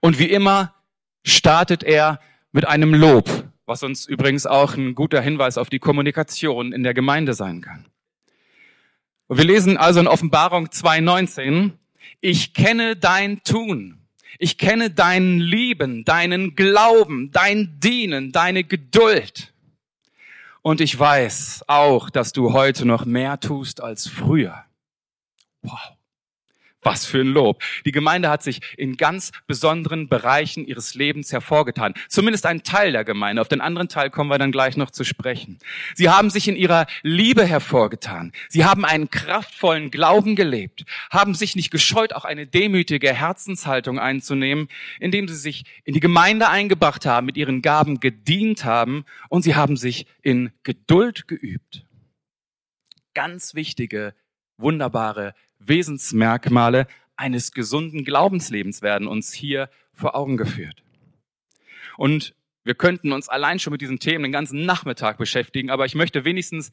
Und 0.00 0.18
wie 0.18 0.28
immer 0.28 0.74
startet 1.22 1.84
er 1.84 2.18
mit 2.50 2.66
einem 2.66 2.92
Lob, 2.92 3.30
was 3.64 3.84
uns 3.84 4.06
übrigens 4.06 4.46
auch 4.46 4.74
ein 4.74 4.96
guter 4.96 5.20
Hinweis 5.20 5.56
auf 5.56 5.70
die 5.70 5.78
Kommunikation 5.78 6.72
in 6.72 6.82
der 6.82 6.94
Gemeinde 6.94 7.32
sein 7.32 7.60
kann. 7.60 7.86
Und 9.28 9.38
wir 9.38 9.44
lesen 9.44 9.76
also 9.76 10.00
in 10.00 10.08
Offenbarung 10.08 10.66
2.19, 10.66 11.70
ich 12.20 12.54
kenne 12.54 12.96
dein 12.96 13.44
Tun. 13.44 14.03
Ich 14.38 14.58
kenne 14.58 14.90
deinen 14.90 15.38
Lieben, 15.38 16.04
deinen 16.04 16.54
Glauben, 16.54 17.30
dein 17.32 17.78
Dienen, 17.80 18.32
deine 18.32 18.64
Geduld. 18.64 19.52
Und 20.62 20.80
ich 20.80 20.98
weiß 20.98 21.64
auch, 21.68 22.10
dass 22.10 22.32
du 22.32 22.52
heute 22.52 22.86
noch 22.86 23.04
mehr 23.04 23.38
tust 23.38 23.82
als 23.82 24.08
früher. 24.08 24.64
Wow. 25.62 25.93
Was 26.84 27.06
für 27.06 27.20
ein 27.20 27.28
Lob. 27.28 27.62
Die 27.84 27.92
Gemeinde 27.92 28.28
hat 28.28 28.42
sich 28.42 28.60
in 28.76 28.96
ganz 28.96 29.32
besonderen 29.46 30.08
Bereichen 30.08 30.66
ihres 30.66 30.94
Lebens 30.94 31.32
hervorgetan. 31.32 31.94
Zumindest 32.08 32.46
ein 32.46 32.62
Teil 32.62 32.92
der 32.92 33.04
Gemeinde. 33.04 33.40
Auf 33.40 33.48
den 33.48 33.60
anderen 33.60 33.88
Teil 33.88 34.10
kommen 34.10 34.30
wir 34.30 34.38
dann 34.38 34.52
gleich 34.52 34.76
noch 34.76 34.90
zu 34.90 35.02
sprechen. 35.04 35.58
Sie 35.94 36.08
haben 36.10 36.30
sich 36.30 36.46
in 36.46 36.56
ihrer 36.56 36.86
Liebe 37.02 37.44
hervorgetan. 37.44 38.32
Sie 38.48 38.64
haben 38.64 38.84
einen 38.84 39.10
kraftvollen 39.10 39.90
Glauben 39.90 40.36
gelebt, 40.36 40.84
haben 41.10 41.34
sich 41.34 41.56
nicht 41.56 41.70
gescheut, 41.70 42.12
auch 42.12 42.24
eine 42.24 42.46
demütige 42.46 43.12
Herzenshaltung 43.12 43.98
einzunehmen, 43.98 44.68
indem 45.00 45.26
sie 45.26 45.36
sich 45.36 45.64
in 45.84 45.94
die 45.94 46.00
Gemeinde 46.00 46.48
eingebracht 46.48 47.06
haben, 47.06 47.26
mit 47.26 47.36
ihren 47.36 47.62
Gaben 47.62 48.00
gedient 48.00 48.64
haben 48.64 49.04
und 49.28 49.42
sie 49.42 49.54
haben 49.54 49.76
sich 49.76 50.06
in 50.22 50.52
Geduld 50.62 51.28
geübt. 51.28 51.84
Ganz 53.14 53.54
wichtige, 53.54 54.14
wunderbare 54.56 55.34
Wesensmerkmale 55.58 56.86
eines 57.16 57.52
gesunden 57.52 58.04
Glaubenslebens 58.04 58.82
werden 58.82 59.06
uns 59.06 59.32
hier 59.32 59.70
vor 59.92 60.14
Augen 60.14 60.36
geführt. 60.36 60.82
Und 61.96 62.34
wir 62.64 62.74
könnten 62.74 63.12
uns 63.12 63.28
allein 63.28 63.58
schon 63.58 63.72
mit 63.72 63.82
diesen 63.82 63.98
Themen 63.98 64.24
den 64.24 64.32
ganzen 64.32 64.64
Nachmittag 64.64 65.18
beschäftigen, 65.18 65.70
aber 65.70 65.84
ich 65.84 65.94
möchte 65.94 66.24
wenigstens 66.24 66.72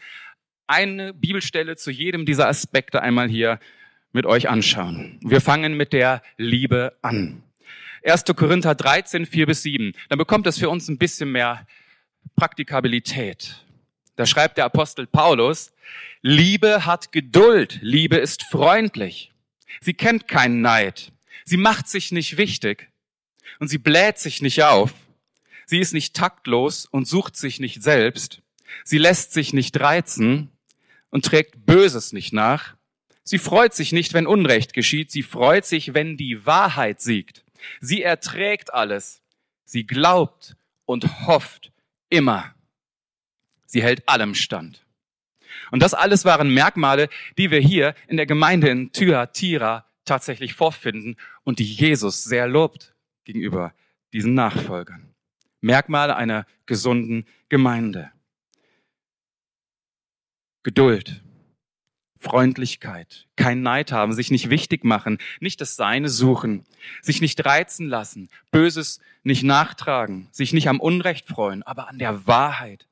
eine 0.67 1.13
Bibelstelle 1.13 1.75
zu 1.75 1.91
jedem 1.91 2.25
dieser 2.25 2.47
Aspekte 2.47 3.01
einmal 3.01 3.29
hier 3.29 3.59
mit 4.13 4.25
euch 4.25 4.49
anschauen. 4.49 5.19
Wir 5.21 5.41
fangen 5.41 5.75
mit 5.75 5.93
der 5.93 6.21
Liebe 6.37 6.97
an. 7.01 7.43
1. 8.03 8.25
Korinther 8.35 8.73
13, 8.73 9.25
4 9.25 9.45
bis 9.45 9.63
7. 9.63 9.93
Dann 10.09 10.17
bekommt 10.17 10.45
das 10.45 10.57
für 10.57 10.69
uns 10.69 10.87
ein 10.87 10.97
bisschen 10.97 11.31
mehr 11.31 11.67
Praktikabilität. 12.35 13.63
Da 14.15 14.25
schreibt 14.25 14.57
der 14.57 14.65
Apostel 14.65 15.07
Paulus, 15.07 15.71
Liebe 16.21 16.85
hat 16.85 17.11
Geduld, 17.11 17.79
Liebe 17.81 18.17
ist 18.17 18.43
freundlich. 18.43 19.31
Sie 19.79 19.93
kennt 19.93 20.27
keinen 20.27 20.61
Neid. 20.61 21.11
Sie 21.45 21.57
macht 21.57 21.87
sich 21.87 22.11
nicht 22.11 22.37
wichtig 22.37 22.89
und 23.59 23.67
sie 23.67 23.77
bläht 23.77 24.19
sich 24.19 24.41
nicht 24.41 24.63
auf. 24.63 24.93
Sie 25.65 25.79
ist 25.79 25.93
nicht 25.93 26.15
taktlos 26.15 26.85
und 26.85 27.07
sucht 27.07 27.35
sich 27.37 27.59
nicht 27.59 27.81
selbst. 27.81 28.41
Sie 28.83 28.97
lässt 28.97 29.33
sich 29.33 29.53
nicht 29.53 29.79
reizen 29.79 30.51
und 31.09 31.25
trägt 31.25 31.65
Böses 31.65 32.13
nicht 32.13 32.33
nach. 32.33 32.75
Sie 33.23 33.37
freut 33.37 33.73
sich 33.73 33.91
nicht, 33.91 34.13
wenn 34.13 34.27
Unrecht 34.27 34.73
geschieht. 34.73 35.11
Sie 35.11 35.23
freut 35.23 35.65
sich, 35.65 35.93
wenn 35.93 36.17
die 36.17 36.45
Wahrheit 36.45 37.01
siegt. 37.01 37.45
Sie 37.79 38.01
erträgt 38.01 38.73
alles. 38.73 39.21
Sie 39.63 39.85
glaubt 39.85 40.55
und 40.85 41.27
hofft 41.27 41.71
immer. 42.09 42.53
Sie 43.71 43.81
hält 43.81 44.09
allem 44.09 44.35
stand. 44.35 44.85
Und 45.71 45.81
das 45.81 45.93
alles 45.93 46.25
waren 46.25 46.53
Merkmale, 46.53 47.07
die 47.37 47.51
wir 47.51 47.59
hier 47.61 47.95
in 48.07 48.17
der 48.17 48.25
Gemeinde 48.25 48.67
in 48.67 48.91
Thyatira 48.91 49.85
tatsächlich 50.03 50.55
vorfinden 50.55 51.15
und 51.43 51.59
die 51.59 51.63
Jesus 51.63 52.25
sehr 52.25 52.49
lobt 52.49 52.93
gegenüber 53.23 53.73
diesen 54.11 54.33
Nachfolgern. 54.33 55.15
Merkmale 55.61 56.17
einer 56.17 56.45
gesunden 56.65 57.25
Gemeinde. 57.47 58.11
Geduld, 60.63 61.23
Freundlichkeit, 62.19 63.29
kein 63.37 63.61
Neid 63.61 63.93
haben, 63.93 64.11
sich 64.11 64.31
nicht 64.31 64.49
wichtig 64.49 64.83
machen, 64.83 65.17
nicht 65.39 65.61
das 65.61 65.77
Seine 65.77 66.09
suchen, 66.09 66.65
sich 67.01 67.21
nicht 67.21 67.45
reizen 67.45 67.87
lassen, 67.87 68.27
Böses 68.51 68.99
nicht 69.23 69.43
nachtragen, 69.43 70.27
sich 70.31 70.51
nicht 70.51 70.67
am 70.67 70.81
Unrecht 70.81 71.25
freuen, 71.25 71.63
aber 71.63 71.87
an 71.87 71.99
der 71.99 72.27
Wahrheit. 72.27 72.89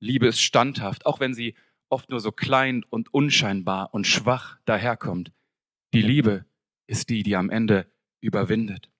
Liebe 0.00 0.26
ist 0.26 0.40
standhaft, 0.40 1.06
auch 1.06 1.20
wenn 1.20 1.34
sie 1.34 1.54
oft 1.88 2.10
nur 2.10 2.20
so 2.20 2.32
klein 2.32 2.84
und 2.90 3.12
unscheinbar 3.12 3.94
und 3.94 4.06
schwach 4.06 4.58
daherkommt. 4.64 5.32
Die 5.94 6.02
Liebe 6.02 6.44
ist 6.86 7.08
die, 7.08 7.22
die 7.22 7.36
am 7.36 7.50
Ende 7.50 7.86
überwindet. 8.20 8.90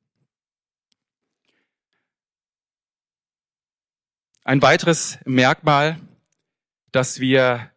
Ein 4.45 4.63
weiteres 4.63 5.19
Merkmal, 5.25 6.01
das 6.93 7.19
wir 7.19 7.73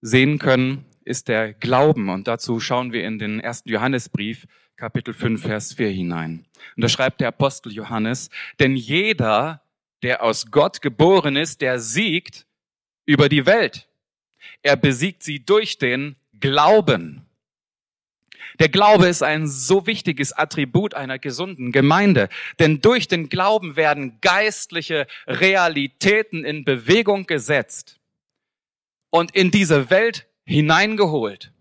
sehen 0.00 0.38
können, 0.38 0.84
ist 1.04 1.26
der 1.26 1.52
Glauben. 1.52 2.08
Und 2.08 2.28
dazu 2.28 2.60
schauen 2.60 2.92
wir 2.92 3.04
in 3.04 3.18
den 3.18 3.40
ersten 3.40 3.68
Johannesbrief, 3.68 4.46
Kapitel 4.76 5.14
5, 5.14 5.42
Vers 5.42 5.72
4 5.74 5.90
hinein. 5.90 6.46
Und 6.76 6.82
da 6.84 6.88
schreibt 6.88 7.20
der 7.20 7.28
Apostel 7.28 7.72
Johannes, 7.72 8.30
denn 8.60 8.76
jeder, 8.76 9.62
der 10.02 10.22
aus 10.22 10.50
Gott 10.50 10.80
geboren 10.80 11.36
ist, 11.36 11.60
der 11.60 11.80
siegt 11.80 12.46
über 13.06 13.28
die 13.28 13.46
Welt. 13.46 13.88
Er 14.62 14.76
besiegt 14.76 15.22
sie 15.22 15.44
durch 15.44 15.78
den 15.78 16.16
Glauben. 16.40 17.26
Der 18.58 18.68
Glaube 18.68 19.06
ist 19.06 19.22
ein 19.22 19.46
so 19.48 19.86
wichtiges 19.86 20.32
Attribut 20.32 20.94
einer 20.94 21.18
gesunden 21.18 21.72
Gemeinde, 21.72 22.28
denn 22.58 22.80
durch 22.80 23.08
den 23.08 23.28
Glauben 23.28 23.76
werden 23.76 24.20
geistliche 24.20 25.06
Realitäten 25.26 26.44
in 26.44 26.64
Bewegung 26.64 27.26
gesetzt 27.26 27.98
und 29.10 29.34
in 29.34 29.50
diese 29.50 29.90
Welt 29.90 30.26
hineingeholt. 30.44 31.52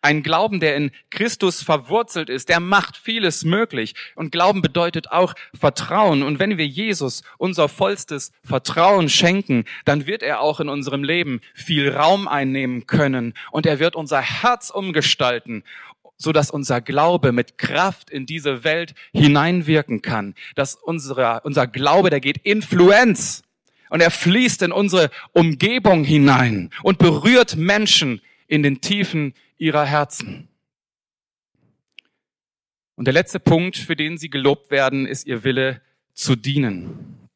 Ein 0.00 0.22
Glauben, 0.22 0.60
der 0.60 0.76
in 0.76 0.90
Christus 1.10 1.62
verwurzelt 1.62 2.28
ist, 2.30 2.48
der 2.48 2.60
macht 2.60 2.96
vieles 2.96 3.44
möglich. 3.44 3.94
Und 4.14 4.32
Glauben 4.32 4.62
bedeutet 4.62 5.10
auch 5.10 5.34
Vertrauen. 5.54 6.22
Und 6.22 6.38
wenn 6.38 6.58
wir 6.58 6.66
Jesus 6.66 7.22
unser 7.38 7.68
vollstes 7.68 8.32
Vertrauen 8.44 9.08
schenken, 9.08 9.64
dann 9.84 10.06
wird 10.06 10.22
er 10.22 10.40
auch 10.40 10.60
in 10.60 10.68
unserem 10.68 11.04
Leben 11.04 11.40
viel 11.54 11.90
Raum 11.90 12.28
einnehmen 12.28 12.86
können. 12.86 13.34
Und 13.50 13.66
er 13.66 13.78
wird 13.78 13.96
unser 13.96 14.20
Herz 14.20 14.70
umgestalten 14.70 15.64
so 16.22 16.32
dass 16.32 16.50
unser 16.50 16.80
Glaube 16.80 17.32
mit 17.32 17.58
Kraft 17.58 18.08
in 18.08 18.26
diese 18.26 18.62
Welt 18.62 18.94
hineinwirken 19.12 20.02
kann, 20.02 20.34
dass 20.54 20.76
unsere, 20.76 21.40
unser 21.42 21.66
Glaube, 21.66 22.10
der 22.10 22.20
geht 22.20 22.38
Influenz 22.38 23.42
und 23.90 24.00
er 24.00 24.10
fließt 24.10 24.62
in 24.62 24.72
unsere 24.72 25.10
Umgebung 25.32 26.04
hinein 26.04 26.70
und 26.82 26.98
berührt 26.98 27.56
Menschen 27.56 28.22
in 28.46 28.62
den 28.62 28.80
Tiefen 28.80 29.34
ihrer 29.62 29.86
Herzen. 29.86 30.48
Und 32.96 33.04
der 33.04 33.14
letzte 33.14 33.38
Punkt, 33.38 33.76
für 33.76 33.94
den 33.94 34.18
sie 34.18 34.28
gelobt 34.28 34.72
werden, 34.72 35.06
ist 35.06 35.24
ihr 35.24 35.44
Wille 35.44 35.80
zu 36.14 36.34
dienen. 36.34 37.28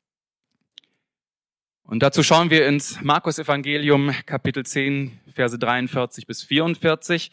Und 1.84 2.02
dazu 2.02 2.24
schauen 2.24 2.50
wir 2.50 2.66
ins 2.66 3.00
Markus 3.00 3.38
Evangelium 3.38 4.12
Kapitel 4.26 4.66
10, 4.66 5.20
Verse 5.34 5.56
43 5.56 6.26
bis 6.26 6.42
44. 6.42 7.30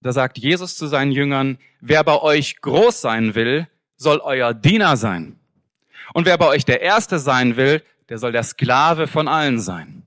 Da 0.00 0.12
sagt 0.12 0.38
Jesus 0.38 0.78
zu 0.78 0.86
seinen 0.86 1.12
Jüngern, 1.12 1.58
wer 1.82 2.02
bei 2.02 2.18
euch 2.18 2.62
groß 2.62 2.98
sein 2.98 3.34
will, 3.34 3.68
soll 3.96 4.20
euer 4.20 4.54
Diener 4.54 4.96
sein. 4.96 5.38
Und 6.14 6.24
wer 6.24 6.38
bei 6.38 6.46
euch 6.46 6.64
der 6.64 6.80
Erste 6.80 7.18
sein 7.18 7.56
will, 7.58 7.82
der 8.08 8.16
soll 8.16 8.32
der 8.32 8.42
Sklave 8.42 9.06
von 9.06 9.28
allen 9.28 9.60
sein. 9.60 10.06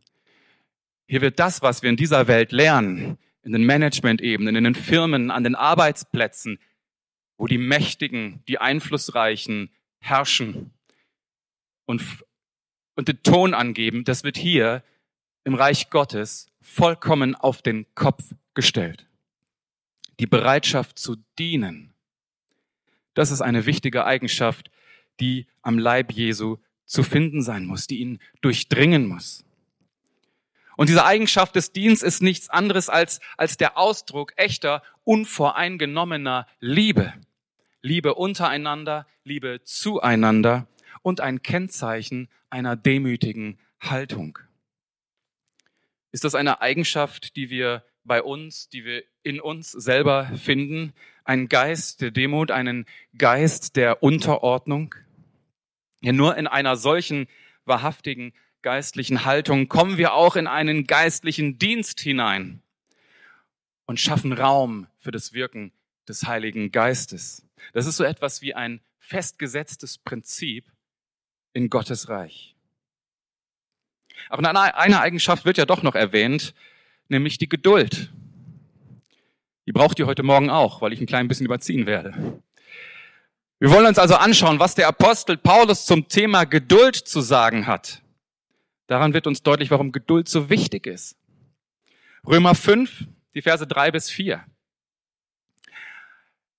Hier 1.06 1.22
wird 1.22 1.40
das, 1.40 1.62
was 1.62 1.84
wir 1.84 1.92
in 1.92 1.98
dieser 1.98 2.28
Welt 2.28 2.52
lernen, 2.52 3.20
in 3.46 3.52
den 3.52 3.64
Management-Ebenen, 3.64 4.56
in 4.56 4.64
den 4.64 4.76
Firmen, 4.76 5.30
an 5.30 5.44
den 5.44 5.56
Arbeitsplätzen, 5.56 6.60
wo 7.38 7.46
die 7.46 7.60
Mächtigen, 7.60 8.44
die 8.48 8.58
Einflussreichen 8.58 9.70
herrschen 10.00 10.74
und, 11.86 12.02
und 12.96 13.08
den 13.08 13.22
Ton 13.22 13.54
angeben, 13.54 14.04
das 14.04 14.24
wird 14.24 14.36
hier 14.36 14.84
im 15.44 15.54
Reich 15.54 15.92
Gottes 15.92 16.48
vollkommen 16.60 17.36
auf 17.36 17.62
den 17.62 17.86
Kopf 17.94 18.34
gestellt. 18.56 19.08
Die 20.20 20.26
Bereitschaft 20.26 20.98
zu 20.98 21.18
dienen, 21.38 21.94
das 23.14 23.30
ist 23.30 23.42
eine 23.42 23.68
wichtige 23.68 24.06
Eigenschaft, 24.06 24.72
die 25.20 25.46
am 25.62 25.78
Leib 25.78 26.12
Jesu 26.12 26.58
zu 26.86 27.04
finden 27.04 27.44
sein 27.44 27.66
muss, 27.66 27.86
die 27.86 28.00
ihn 28.00 28.20
durchdringen 28.42 29.08
muss. 29.08 29.45
Und 30.78 30.90
diese 30.90 31.06
Eigenschaft 31.06 31.56
des 31.56 31.72
Dienstes 31.72 32.16
ist 32.16 32.22
nichts 32.22 32.50
anderes 32.50 32.90
als, 32.90 33.20
als 33.38 33.58
der 33.58 33.78
Ausdruck 33.78 34.34
echter, 34.36 34.84
unvoreingenommener 35.04 36.48
Liebe. 36.60 37.14
Liebe 37.82 38.16
untereinander, 38.16 39.06
Liebe 39.24 39.62
zueinander 39.64 40.68
und 41.02 41.22
ein 41.22 41.44
Kennzeichen 41.44 42.30
einer 42.50 42.76
demütigen 42.76 43.60
Haltung. 43.80 44.40
Ist 46.12 46.24
das 46.24 46.36
eine 46.36 46.62
Eigenschaft, 46.62 47.36
die 47.36 47.50
wir 47.50 47.84
bei 48.04 48.24
uns, 48.24 48.70
die 48.70 48.86
wir 48.86 49.04
in 49.24 49.40
uns 49.40 49.72
selber 49.72 50.32
finden? 50.36 50.94
Ein 51.26 51.50
Geist 51.50 52.02
der 52.02 52.12
Demut, 52.12 52.52
einen 52.52 52.86
Geist 53.18 53.76
der 53.76 54.02
Unterordnung? 54.02 54.96
Ja, 56.02 56.14
nur 56.14 56.38
in 56.38 56.48
einer 56.48 56.78
solchen 56.78 57.28
wahrhaftigen 57.66 58.34
geistlichen 58.66 59.26
Haltung 59.26 59.68
kommen 59.68 60.00
wir 60.00 60.16
auch 60.16 60.36
in 60.36 60.48
einen 60.48 60.88
geistlichen 60.88 61.60
Dienst 61.60 62.00
hinein 62.00 62.64
und 63.86 64.00
schaffen 64.00 64.34
Raum 64.34 64.88
für 64.98 65.12
das 65.12 65.34
Wirken 65.34 65.72
des 66.08 66.26
Heiligen 66.26 66.72
Geistes. 66.72 67.46
Das 67.74 67.86
ist 67.86 67.96
so 67.96 68.04
etwas 68.04 68.42
wie 68.42 68.56
ein 68.56 68.82
festgesetztes 68.98 70.00
Prinzip 70.00 70.66
in 71.54 71.70
Gottes 71.70 72.10
Reich. 72.10 72.56
Aber 74.30 74.50
eine 74.50 75.00
Eigenschaft 75.00 75.46
wird 75.46 75.60
ja 75.60 75.68
doch 75.68 75.84
noch 75.84 75.94
erwähnt, 75.94 76.56
nämlich 77.08 77.38
die 77.38 77.48
Geduld. 77.48 78.12
Die 79.68 79.74
braucht 79.74 80.00
ihr 80.00 80.08
heute 80.08 80.24
Morgen 80.24 80.50
auch, 80.50 80.82
weil 80.82 80.92
ich 80.92 81.00
ein 81.00 81.06
klein 81.06 81.28
bisschen 81.28 81.46
überziehen 81.46 81.86
werde. 81.86 82.42
Wir 83.60 83.70
wollen 83.70 83.86
uns 83.86 84.00
also 84.00 84.16
anschauen, 84.16 84.58
was 84.58 84.74
der 84.74 84.88
Apostel 84.88 85.38
Paulus 85.38 85.86
zum 85.86 86.08
Thema 86.08 86.46
Geduld 86.46 86.96
zu 86.96 87.22
sagen 87.22 87.68
hat. 87.68 88.02
Daran 88.88 89.14
wird 89.14 89.28
uns 89.28 89.42
deutlich, 89.42 89.72
warum 89.72 89.92
Geduld 89.92 90.30
so 90.30 90.50
wichtig 90.50 90.88
ist. 90.88 91.16
Römer 92.28 92.56
5, 92.56 93.06
die 93.34 93.42
Verse 93.42 93.66
3 93.66 93.92
bis 93.92 94.10
4. 94.10 94.44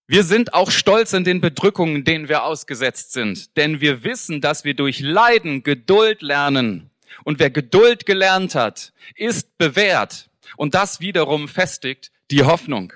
Wir 0.08 0.22
sind 0.22 0.54
auch 0.54 0.70
stolz 0.70 1.12
in 1.12 1.24
den 1.24 1.40
Bedrückungen, 1.40 2.04
denen 2.04 2.28
wir 2.28 2.44
ausgesetzt 2.44 3.12
sind, 3.12 3.56
denn 3.56 3.80
wir 3.80 4.04
wissen, 4.04 4.40
dass 4.40 4.64
wir 4.64 4.74
durch 4.74 5.00
Leiden 5.00 5.64
Geduld 5.64 6.22
lernen. 6.22 6.90
Und 7.24 7.40
wer 7.40 7.50
Geduld 7.50 8.06
gelernt 8.06 8.54
hat, 8.54 8.92
ist 9.16 9.58
bewährt. 9.58 10.30
Und 10.56 10.74
das 10.74 11.00
wiederum 11.00 11.48
festigt 11.48 12.12
die 12.30 12.44
Hoffnung. 12.44 12.92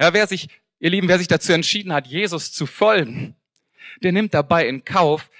Ja, 0.00 0.14
wer 0.14 0.26
sich, 0.26 0.48
ihr 0.78 0.90
Lieben, 0.90 1.08
wer 1.08 1.18
sich 1.18 1.28
dazu 1.28 1.52
entschieden 1.52 1.92
hat, 1.92 2.06
Jesus 2.06 2.52
zu 2.52 2.64
folgen, 2.64 3.36
der 4.02 4.12
nimmt 4.12 4.32
dabei 4.32 4.66
in 4.66 4.84
Kauf, 4.84 5.30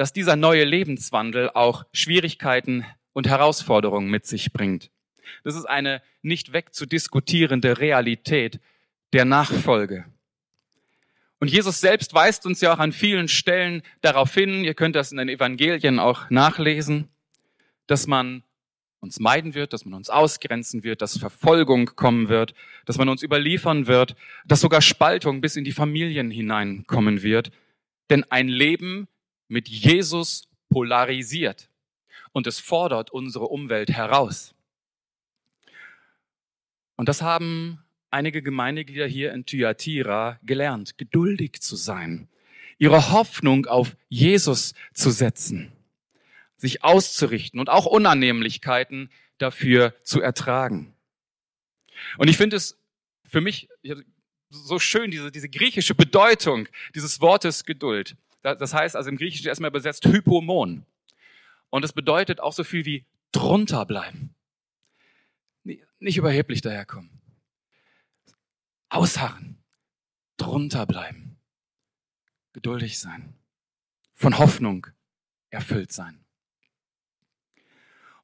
dass 0.00 0.14
dieser 0.14 0.34
neue 0.34 0.64
Lebenswandel 0.64 1.50
auch 1.50 1.84
Schwierigkeiten 1.92 2.86
und 3.12 3.28
Herausforderungen 3.28 4.08
mit 4.08 4.24
sich 4.24 4.50
bringt. 4.50 4.90
Das 5.44 5.54
ist 5.54 5.66
eine 5.66 6.00
nicht 6.22 6.54
wegzudiskutierende 6.54 7.76
Realität 7.76 8.60
der 9.12 9.26
Nachfolge. 9.26 10.06
Und 11.38 11.50
Jesus 11.50 11.82
selbst 11.82 12.14
weist 12.14 12.46
uns 12.46 12.62
ja 12.62 12.72
auch 12.72 12.78
an 12.78 12.92
vielen 12.92 13.28
Stellen 13.28 13.82
darauf 14.00 14.32
hin, 14.32 14.64
ihr 14.64 14.72
könnt 14.72 14.96
das 14.96 15.12
in 15.12 15.18
den 15.18 15.28
Evangelien 15.28 15.98
auch 15.98 16.30
nachlesen, 16.30 17.10
dass 17.86 18.06
man 18.06 18.42
uns 19.00 19.20
meiden 19.20 19.52
wird, 19.52 19.74
dass 19.74 19.84
man 19.84 19.92
uns 19.92 20.08
ausgrenzen 20.08 20.82
wird, 20.82 21.02
dass 21.02 21.18
Verfolgung 21.18 21.84
kommen 21.94 22.30
wird, 22.30 22.54
dass 22.86 22.96
man 22.96 23.10
uns 23.10 23.22
überliefern 23.22 23.86
wird, 23.86 24.16
dass 24.46 24.62
sogar 24.62 24.80
Spaltung 24.80 25.42
bis 25.42 25.56
in 25.56 25.64
die 25.64 25.72
Familien 25.72 26.30
hineinkommen 26.30 27.22
wird. 27.22 27.50
Denn 28.08 28.24
ein 28.30 28.48
Leben 28.48 29.06
mit 29.50 29.68
Jesus 29.68 30.48
polarisiert 30.68 31.68
und 32.32 32.46
es 32.46 32.60
fordert 32.60 33.10
unsere 33.10 33.46
Umwelt 33.46 33.90
heraus. 33.90 34.54
Und 36.96 37.08
das 37.08 37.20
haben 37.20 37.82
einige 38.10 38.42
Gemeindeglieder 38.42 39.06
hier 39.06 39.32
in 39.32 39.44
Thyatira 39.44 40.38
gelernt, 40.42 40.98
geduldig 40.98 41.60
zu 41.60 41.76
sein, 41.76 42.28
ihre 42.78 43.10
Hoffnung 43.10 43.66
auf 43.66 43.96
Jesus 44.08 44.74
zu 44.94 45.10
setzen, 45.10 45.72
sich 46.56 46.84
auszurichten 46.84 47.58
und 47.58 47.68
auch 47.68 47.86
Unannehmlichkeiten 47.86 49.10
dafür 49.38 49.94
zu 50.04 50.20
ertragen. 50.20 50.94
Und 52.18 52.28
ich 52.28 52.36
finde 52.36 52.56
es 52.56 52.78
für 53.24 53.40
mich 53.40 53.68
so 54.50 54.78
schön, 54.78 55.10
diese, 55.10 55.32
diese 55.32 55.48
griechische 55.48 55.94
Bedeutung 55.94 56.68
dieses 56.94 57.20
Wortes 57.20 57.64
Geduld. 57.64 58.16
Das 58.42 58.72
heißt 58.72 58.96
also 58.96 59.10
im 59.10 59.16
Griechischen 59.16 59.48
erstmal 59.48 59.70
übersetzt 59.70 60.04
Hypomon. 60.06 60.86
Und 61.68 61.84
es 61.84 61.92
bedeutet 61.92 62.40
auch 62.40 62.52
so 62.52 62.64
viel 62.64 62.84
wie 62.84 63.04
drunter 63.32 63.84
bleiben. 63.86 64.34
Nicht 65.98 66.16
überheblich 66.16 66.62
daherkommen. 66.62 67.10
Ausharren. 68.88 69.58
Drunter 70.38 70.86
bleiben. 70.86 71.36
Geduldig 72.54 72.98
sein. 72.98 73.34
Von 74.14 74.38
Hoffnung 74.38 74.86
erfüllt 75.50 75.92
sein. 75.92 76.24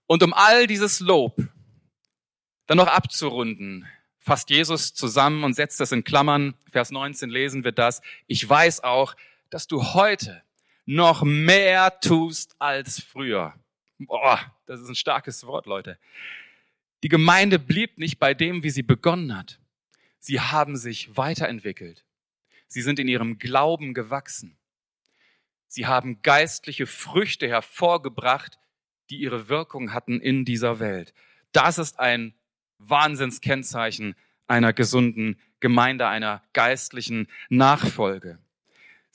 Und 0.06 0.22
um 0.22 0.32
all 0.32 0.66
dieses 0.66 1.00
Lob 1.00 1.36
dann 2.66 2.78
noch 2.78 2.86
abzurunden, 2.86 3.86
fasst 4.18 4.50
Jesus 4.50 4.94
zusammen 4.94 5.44
und 5.44 5.54
setzt 5.54 5.78
das 5.78 5.92
in 5.92 6.02
Klammern. 6.02 6.54
Vers 6.70 6.90
19 6.90 7.28
lesen 7.28 7.62
wir 7.62 7.72
das. 7.72 8.00
Ich 8.26 8.48
weiß 8.48 8.82
auch, 8.82 9.14
dass 9.50 9.66
du 9.66 9.82
heute 9.94 10.42
noch 10.84 11.22
mehr 11.22 12.00
tust 12.00 12.54
als 12.58 13.00
früher. 13.00 13.54
Boah, 13.98 14.40
das 14.66 14.80
ist 14.80 14.88
ein 14.88 14.94
starkes 14.94 15.46
Wort, 15.46 15.66
Leute. 15.66 15.98
Die 17.02 17.08
Gemeinde 17.08 17.58
blieb 17.58 17.98
nicht 17.98 18.18
bei 18.18 18.34
dem, 18.34 18.62
wie 18.62 18.70
sie 18.70 18.82
begonnen 18.82 19.36
hat. 19.36 19.58
Sie 20.18 20.40
haben 20.40 20.76
sich 20.76 21.16
weiterentwickelt. 21.16 22.04
Sie 22.68 22.82
sind 22.82 22.98
in 22.98 23.08
ihrem 23.08 23.38
Glauben 23.38 23.94
gewachsen. 23.94 24.56
Sie 25.68 25.86
haben 25.86 26.22
geistliche 26.22 26.86
Früchte 26.86 27.48
hervorgebracht, 27.48 28.58
die 29.10 29.18
ihre 29.18 29.48
Wirkung 29.48 29.92
hatten 29.92 30.20
in 30.20 30.44
dieser 30.44 30.80
Welt. 30.80 31.14
Das 31.52 31.78
ist 31.78 31.98
ein 32.00 32.34
Wahnsinnskennzeichen 32.78 34.16
einer 34.46 34.72
gesunden 34.72 35.40
Gemeinde, 35.60 36.06
einer 36.06 36.42
geistlichen 36.52 37.28
Nachfolge. 37.48 38.38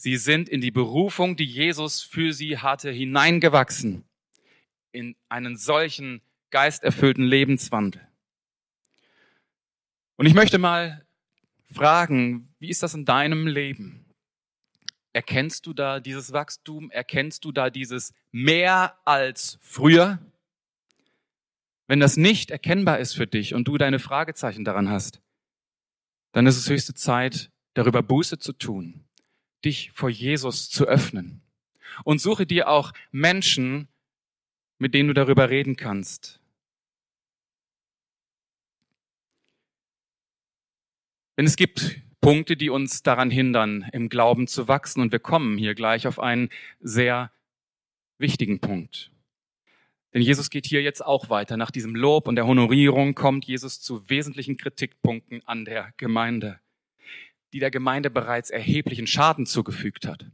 Sie 0.01 0.17
sind 0.17 0.49
in 0.49 0.61
die 0.61 0.71
Berufung, 0.71 1.35
die 1.35 1.45
Jesus 1.45 2.01
für 2.01 2.33
sie 2.33 2.57
hatte, 2.57 2.89
hineingewachsen. 2.89 4.03
In 4.91 5.15
einen 5.29 5.57
solchen 5.57 6.23
geisterfüllten 6.49 7.23
Lebenswandel. 7.23 8.01
Und 10.15 10.25
ich 10.25 10.33
möchte 10.33 10.57
mal 10.57 11.05
fragen, 11.71 12.51
wie 12.57 12.69
ist 12.69 12.81
das 12.81 12.95
in 12.95 13.05
deinem 13.05 13.45
Leben? 13.45 14.07
Erkennst 15.13 15.67
du 15.67 15.73
da 15.73 15.99
dieses 15.99 16.33
Wachstum? 16.33 16.89
Erkennst 16.89 17.45
du 17.45 17.51
da 17.51 17.69
dieses 17.69 18.15
mehr 18.31 18.97
als 19.05 19.59
früher? 19.61 20.17
Wenn 21.85 21.99
das 21.99 22.17
nicht 22.17 22.49
erkennbar 22.49 22.97
ist 22.97 23.13
für 23.13 23.27
dich 23.27 23.53
und 23.53 23.67
du 23.67 23.77
deine 23.77 23.99
Fragezeichen 23.99 24.65
daran 24.65 24.89
hast, 24.89 25.21
dann 26.31 26.47
ist 26.47 26.57
es 26.57 26.67
höchste 26.67 26.95
Zeit, 26.95 27.51
darüber 27.75 28.01
Buße 28.01 28.39
zu 28.39 28.53
tun, 28.53 29.05
dich 29.65 29.91
vor 29.91 30.09
Jesus 30.09 30.69
zu 30.69 30.85
öffnen. 30.85 31.41
Und 32.03 32.21
suche 32.21 32.45
dir 32.45 32.69
auch 32.69 32.93
Menschen, 33.11 33.87
mit 34.77 34.93
denen 34.93 35.09
du 35.09 35.13
darüber 35.13 35.49
reden 35.49 35.75
kannst. 35.75 36.39
Denn 41.37 41.45
es 41.45 41.55
gibt 41.55 42.01
Punkte, 42.21 42.55
die 42.55 42.69
uns 42.69 43.03
daran 43.03 43.31
hindern, 43.31 43.89
im 43.93 44.09
Glauben 44.09 44.47
zu 44.47 44.67
wachsen. 44.67 45.01
Und 45.01 45.11
wir 45.11 45.19
kommen 45.19 45.57
hier 45.57 45.75
gleich 45.75 46.07
auf 46.07 46.19
einen 46.19 46.49
sehr 46.79 47.31
wichtigen 48.19 48.59
Punkt. 48.59 49.11
Denn 50.13 50.21
Jesus 50.21 50.49
geht 50.49 50.65
hier 50.65 50.81
jetzt 50.81 51.03
auch 51.03 51.29
weiter. 51.29 51.57
Nach 51.57 51.71
diesem 51.71 51.95
Lob 51.95 52.27
und 52.27 52.35
der 52.35 52.45
Honorierung 52.45 53.15
kommt 53.15 53.45
Jesus 53.45 53.81
zu 53.81 54.09
wesentlichen 54.09 54.57
Kritikpunkten 54.57 55.41
an 55.47 55.65
der 55.65 55.93
Gemeinde, 55.97 56.59
die 57.53 57.59
der 57.59 57.71
Gemeinde 57.71 58.09
bereits 58.09 58.49
erheblichen 58.49 59.07
Schaden 59.07 59.45
zugefügt 59.45 60.07
hat. 60.07 60.25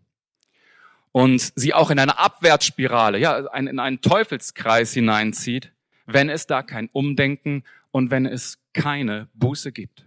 Und 1.11 1.51
sie 1.55 1.73
auch 1.73 1.89
in 1.89 1.99
eine 1.99 2.19
Abwärtsspirale, 2.19 3.17
ja, 3.17 3.39
in 3.55 3.79
einen 3.79 4.01
Teufelskreis 4.01 4.93
hineinzieht, 4.93 5.71
wenn 6.05 6.29
es 6.29 6.45
da 6.47 6.61
kein 6.61 6.89
Umdenken 6.93 7.63
und 7.91 8.11
wenn 8.11 8.25
es 8.25 8.59
keine 8.73 9.27
Buße 9.33 9.71
gibt. 9.71 10.05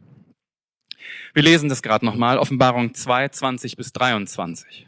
Wir 1.34 1.42
lesen 1.42 1.68
das 1.68 1.82
gerade 1.82 2.04
nochmal, 2.04 2.38
Offenbarung 2.38 2.94
2, 2.94 3.28
20 3.28 3.76
bis 3.76 3.92
23. 3.92 4.86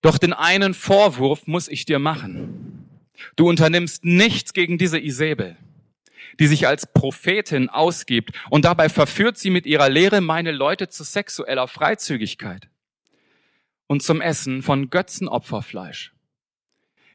Doch 0.00 0.18
den 0.18 0.32
einen 0.32 0.72
Vorwurf 0.72 1.46
muss 1.46 1.68
ich 1.68 1.84
dir 1.84 1.98
machen. 1.98 2.88
Du 3.34 3.48
unternimmst 3.48 4.04
nichts 4.04 4.52
gegen 4.52 4.78
diese 4.78 4.98
Isabel, 4.98 5.56
die 6.38 6.46
sich 6.46 6.66
als 6.66 6.92
Prophetin 6.92 7.68
ausgibt 7.68 8.30
und 8.50 8.64
dabei 8.64 8.88
verführt 8.88 9.38
sie 9.38 9.50
mit 9.50 9.66
ihrer 9.66 9.88
Lehre 9.88 10.20
meine 10.20 10.52
Leute 10.52 10.88
zu 10.88 11.04
sexueller 11.04 11.68
Freizügigkeit 11.68 12.68
und 13.86 14.02
zum 14.02 14.20
Essen 14.20 14.62
von 14.62 14.90
Götzenopferfleisch. 14.90 16.12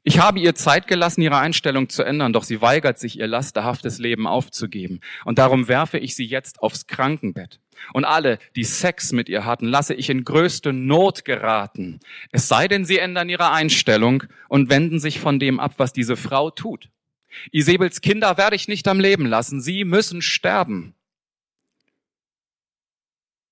Ich 0.03 0.17
habe 0.17 0.39
ihr 0.39 0.55
Zeit 0.55 0.87
gelassen, 0.87 1.21
ihre 1.21 1.37
Einstellung 1.37 1.87
zu 1.87 2.01
ändern, 2.01 2.33
doch 2.33 2.43
sie 2.43 2.59
weigert 2.59 2.97
sich, 2.97 3.19
ihr 3.19 3.27
lasterhaftes 3.27 3.99
Leben 3.99 4.25
aufzugeben. 4.25 4.99
Und 5.25 5.37
darum 5.37 5.67
werfe 5.67 5.99
ich 5.99 6.15
sie 6.15 6.25
jetzt 6.25 6.63
aufs 6.63 6.87
Krankenbett. 6.87 7.59
Und 7.93 8.05
alle, 8.05 8.39
die 8.55 8.63
Sex 8.63 9.11
mit 9.11 9.29
ihr 9.29 9.45
hatten, 9.45 9.67
lasse 9.67 9.93
ich 9.93 10.09
in 10.09 10.23
größte 10.23 10.73
Not 10.73 11.23
geraten. 11.23 11.99
Es 12.31 12.47
sei 12.47 12.67
denn, 12.67 12.83
sie 12.83 12.97
ändern 12.97 13.29
ihre 13.29 13.51
Einstellung 13.51 14.23
und 14.49 14.69
wenden 14.69 14.99
sich 14.99 15.19
von 15.19 15.39
dem 15.39 15.59
ab, 15.59 15.73
was 15.77 15.93
diese 15.93 16.17
Frau 16.17 16.49
tut. 16.49 16.89
Isabels 17.51 18.01
Kinder 18.01 18.37
werde 18.37 18.55
ich 18.55 18.67
nicht 18.67 18.87
am 18.87 18.99
Leben 18.99 19.25
lassen. 19.25 19.61
Sie 19.61 19.83
müssen 19.83 20.21
sterben. 20.21 20.93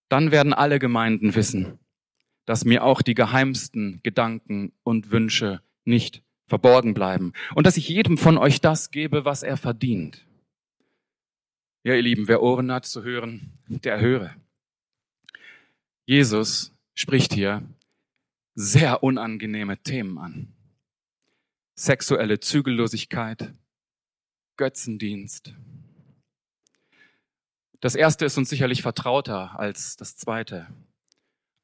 Dann 0.09 0.31
werden 0.31 0.53
alle 0.53 0.79
Gemeinden 0.79 1.35
wissen, 1.35 1.79
dass 2.45 2.65
mir 2.65 2.83
auch 2.83 3.01
die 3.01 3.13
geheimsten 3.13 3.99
Gedanken 4.03 4.73
und 4.83 5.11
Wünsche 5.11 5.61
nicht 5.85 6.23
verborgen 6.47 6.93
bleiben 6.93 7.33
und 7.53 7.67
dass 7.67 7.77
ich 7.77 7.87
jedem 7.87 8.17
von 8.17 8.37
euch 8.37 8.59
das 8.59 8.89
gebe, 8.89 9.23
was 9.23 9.43
er 9.43 9.55
verdient. 9.55 10.25
Ja, 11.83 11.93
ihr 11.93 12.01
Lieben, 12.01 12.27
wer 12.27 12.41
Ohren 12.41 12.71
hat 12.71 12.85
zu 12.85 13.03
hören, 13.03 13.53
der 13.67 14.01
höre. 14.01 14.35
Jesus 16.05 16.73
spricht 16.95 17.33
hier 17.33 17.63
sehr 18.55 19.03
unangenehme 19.03 19.77
Themen 19.77 20.17
an. 20.17 20.53
Sexuelle 21.75 22.41
Zügellosigkeit, 22.41 23.53
Götzendienst. 24.59 25.53
Das 27.79 27.95
erste 27.95 28.25
ist 28.25 28.37
uns 28.37 28.49
sicherlich 28.49 28.81
vertrauter 28.81 29.57
als 29.57 29.95
das 29.95 30.17
zweite. 30.17 30.67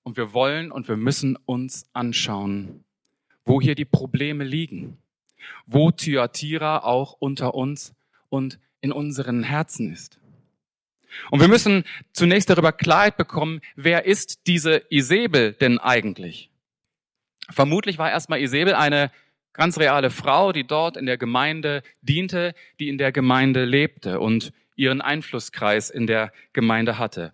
Und 0.04 0.16
wir 0.16 0.32
wollen 0.32 0.72
und 0.72 0.88
wir 0.88 0.96
müssen 0.96 1.36
uns 1.36 1.90
anschauen, 1.92 2.86
wo 3.44 3.60
hier 3.60 3.76
die 3.76 3.84
Probleme 3.84 4.46
liegen, 4.46 4.98
wo 5.66 5.92
Thyatira 5.92 6.86
auch 6.86 7.18
unter 7.20 7.54
uns 7.54 7.94
und 8.30 8.60
in 8.80 8.94
unseren 8.94 9.44
Herzen 9.44 9.92
ist. 9.92 10.18
Und 11.32 11.42
wir 11.42 11.50
müssen 11.50 11.84
zunächst 12.14 12.50
darüber 12.50 12.72
Klarheit 12.72 13.18
bekommen, 13.18 13.60
wer 13.76 14.06
ist 14.06 14.48
diese 14.48 14.84
Isabel 14.90 15.52
denn 15.52 15.80
eigentlich? 15.80 16.50
Vermutlich 17.50 17.98
war 17.98 18.10
erstmal 18.10 18.40
Isabel 18.40 18.74
eine 18.74 19.12
ganz 19.56 19.80
reale 19.80 20.10
Frau, 20.10 20.52
die 20.52 20.66
dort 20.66 20.98
in 20.98 21.06
der 21.06 21.18
Gemeinde 21.18 21.84
diente, 22.02 22.54
die 22.80 22.90
in 22.90 22.98
der 22.98 23.12
Gemeinde 23.12 23.66
lebte 23.66 24.20
und 24.20 24.52
ihren 24.76 25.02
Einflusskreis 25.02 25.90
in 25.90 26.08
der 26.08 26.32
Gemeinde 26.54 27.00
hatte. 27.00 27.34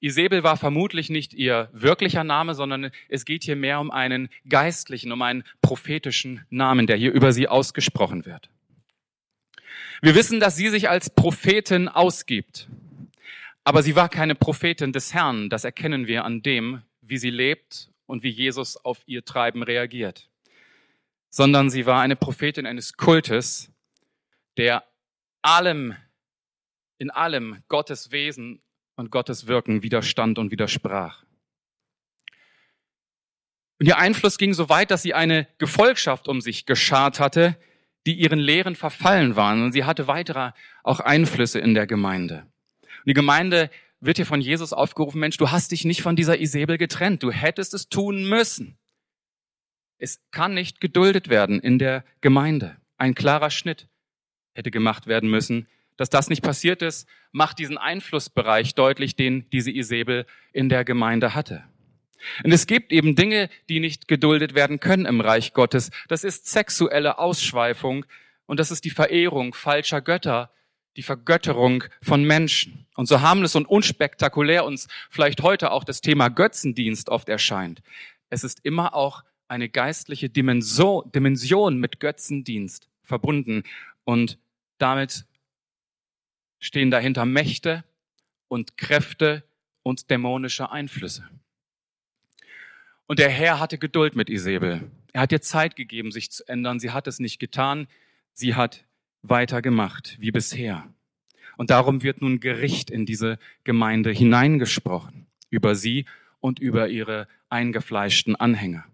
Isabel 0.00 0.42
war 0.42 0.56
vermutlich 0.56 1.10
nicht 1.10 1.32
ihr 1.32 1.68
wirklicher 1.72 2.24
Name, 2.24 2.54
sondern 2.54 2.90
es 3.08 3.24
geht 3.24 3.44
hier 3.44 3.54
mehr 3.54 3.78
um 3.80 3.90
einen 3.90 4.28
geistlichen, 4.48 5.12
um 5.12 5.22
einen 5.22 5.44
prophetischen 5.62 6.44
Namen, 6.50 6.88
der 6.88 6.96
hier 6.96 7.12
über 7.12 7.32
sie 7.32 7.46
ausgesprochen 7.46 8.26
wird. 8.26 8.50
Wir 10.02 10.16
wissen, 10.16 10.40
dass 10.40 10.56
sie 10.56 10.68
sich 10.70 10.90
als 10.90 11.10
Prophetin 11.10 11.88
ausgibt. 11.88 12.68
Aber 13.62 13.84
sie 13.84 13.94
war 13.94 14.08
keine 14.08 14.34
Prophetin 14.34 14.92
des 14.92 15.14
Herrn. 15.14 15.48
Das 15.48 15.62
erkennen 15.62 16.08
wir 16.08 16.24
an 16.24 16.42
dem, 16.42 16.82
wie 17.00 17.16
sie 17.16 17.30
lebt 17.30 17.88
und 18.06 18.24
wie 18.24 18.30
Jesus 18.30 18.76
auf 18.76 19.02
ihr 19.06 19.24
Treiben 19.24 19.62
reagiert. 19.62 20.28
Sondern 21.34 21.70
sie 21.70 21.86
war 21.86 22.02
eine 22.02 22.14
Prophetin 22.14 22.66
eines 22.66 22.96
Kultes, 22.96 23.72
der 24.58 24.84
allem, 25.40 25.96
in 26.98 27.10
allem 27.10 27.62
Gottes 27.68 28.12
Wesen 28.12 28.62
und 28.96 29.10
Gottes 29.10 29.46
Wirken 29.46 29.82
widerstand 29.82 30.38
und 30.38 30.50
widersprach. 30.50 31.24
Und 33.80 33.86
ihr 33.86 33.98
Einfluss 33.98 34.38
ging 34.38 34.54
so 34.54 34.68
weit, 34.68 34.92
dass 34.92 35.02
sie 35.02 35.14
eine 35.14 35.48
Gefolgschaft 35.58 36.28
um 36.28 36.40
sich 36.40 36.66
geschart 36.66 37.18
hatte, 37.18 37.56
die 38.06 38.14
ihren 38.14 38.38
Lehren 38.38 38.76
verfallen 38.76 39.34
waren. 39.34 39.64
Und 39.64 39.72
sie 39.72 39.84
hatte 39.84 40.06
weitere 40.06 40.52
auch 40.84 41.00
Einflüsse 41.00 41.58
in 41.58 41.74
der 41.74 41.86
Gemeinde. 41.86 42.46
Und 42.82 43.08
die 43.08 43.14
Gemeinde 43.14 43.70
wird 43.98 44.18
hier 44.18 44.26
von 44.26 44.40
Jesus 44.40 44.72
aufgerufen, 44.72 45.20
Mensch, 45.20 45.36
du 45.36 45.50
hast 45.50 45.72
dich 45.72 45.84
nicht 45.84 46.02
von 46.02 46.14
dieser 46.14 46.40
Isabel 46.40 46.78
getrennt. 46.78 47.22
Du 47.22 47.32
hättest 47.32 47.74
es 47.74 47.88
tun 47.88 48.28
müssen. 48.28 48.78
Es 50.02 50.20
kann 50.30 50.54
nicht 50.54 50.80
geduldet 50.80 51.28
werden 51.28 51.60
in 51.60 51.78
der 51.78 52.04
Gemeinde. 52.20 52.76
Ein 52.98 53.14
klarer 53.14 53.50
Schnitt 53.50 53.88
hätte 54.54 54.70
gemacht 54.70 55.06
werden 55.06 55.30
müssen 55.30 55.66
dass 55.96 56.10
das 56.10 56.28
nicht 56.28 56.42
passiert 56.42 56.82
ist, 56.82 57.08
macht 57.30 57.58
diesen 57.58 57.78
Einflussbereich 57.78 58.74
deutlich, 58.74 59.16
den 59.16 59.48
diese 59.50 59.70
Isabel 59.70 60.26
in 60.52 60.68
der 60.68 60.84
Gemeinde 60.84 61.34
hatte. 61.34 61.64
Und 62.44 62.52
es 62.52 62.66
gibt 62.66 62.92
eben 62.92 63.16
Dinge, 63.16 63.48
die 63.68 63.80
nicht 63.80 64.06
geduldet 64.08 64.54
werden 64.54 64.80
können 64.80 65.06
im 65.06 65.20
Reich 65.20 65.52
Gottes. 65.54 65.90
Das 66.08 66.24
ist 66.24 66.46
sexuelle 66.46 67.18
Ausschweifung 67.18 68.06
und 68.46 68.60
das 68.60 68.70
ist 68.70 68.84
die 68.84 68.90
Verehrung 68.90 69.54
falscher 69.54 70.00
Götter, 70.00 70.50
die 70.96 71.02
Vergötterung 71.02 71.84
von 72.02 72.24
Menschen. 72.24 72.86
Und 72.94 73.06
so 73.06 73.20
harmlos 73.20 73.56
und 73.56 73.66
unspektakulär 73.66 74.64
uns 74.64 74.88
vielleicht 75.10 75.42
heute 75.42 75.72
auch 75.72 75.84
das 75.84 76.00
Thema 76.00 76.28
Götzendienst 76.28 77.08
oft 77.08 77.28
erscheint, 77.28 77.82
es 78.28 78.44
ist 78.44 78.60
immer 78.64 78.94
auch 78.94 79.24
eine 79.52 79.68
geistliche 79.68 80.30
Dimension 80.30 81.78
mit 81.78 82.00
Götzendienst 82.00 82.88
verbunden. 83.02 83.64
Und 84.04 84.38
damit 84.78 85.26
stehen 86.58 86.90
dahinter 86.90 87.26
Mächte 87.26 87.84
und 88.48 88.78
Kräfte 88.78 89.44
und 89.82 90.10
dämonische 90.10 90.72
Einflüsse. 90.72 91.28
Und 93.06 93.18
der 93.18 93.28
Herr 93.28 93.60
hatte 93.60 93.76
Geduld 93.76 94.16
mit 94.16 94.30
Isabel. 94.30 94.90
Er 95.12 95.20
hat 95.20 95.32
ihr 95.32 95.42
Zeit 95.42 95.76
gegeben, 95.76 96.12
sich 96.12 96.30
zu 96.30 96.48
ändern. 96.48 96.80
Sie 96.80 96.90
hat 96.90 97.06
es 97.06 97.18
nicht 97.18 97.38
getan. 97.38 97.88
Sie 98.32 98.54
hat 98.54 98.86
weitergemacht 99.20 100.16
wie 100.18 100.30
bisher. 100.30 100.88
Und 101.58 101.68
darum 101.68 102.02
wird 102.02 102.22
nun 102.22 102.40
Gericht 102.40 102.90
in 102.90 103.04
diese 103.04 103.38
Gemeinde 103.64 104.12
hineingesprochen 104.12 105.26
über 105.50 105.74
sie 105.74 106.06
und 106.40 106.58
über 106.58 106.88
ihre 106.88 107.28
eingefleischten 107.50 108.34
Anhänger. 108.34 108.86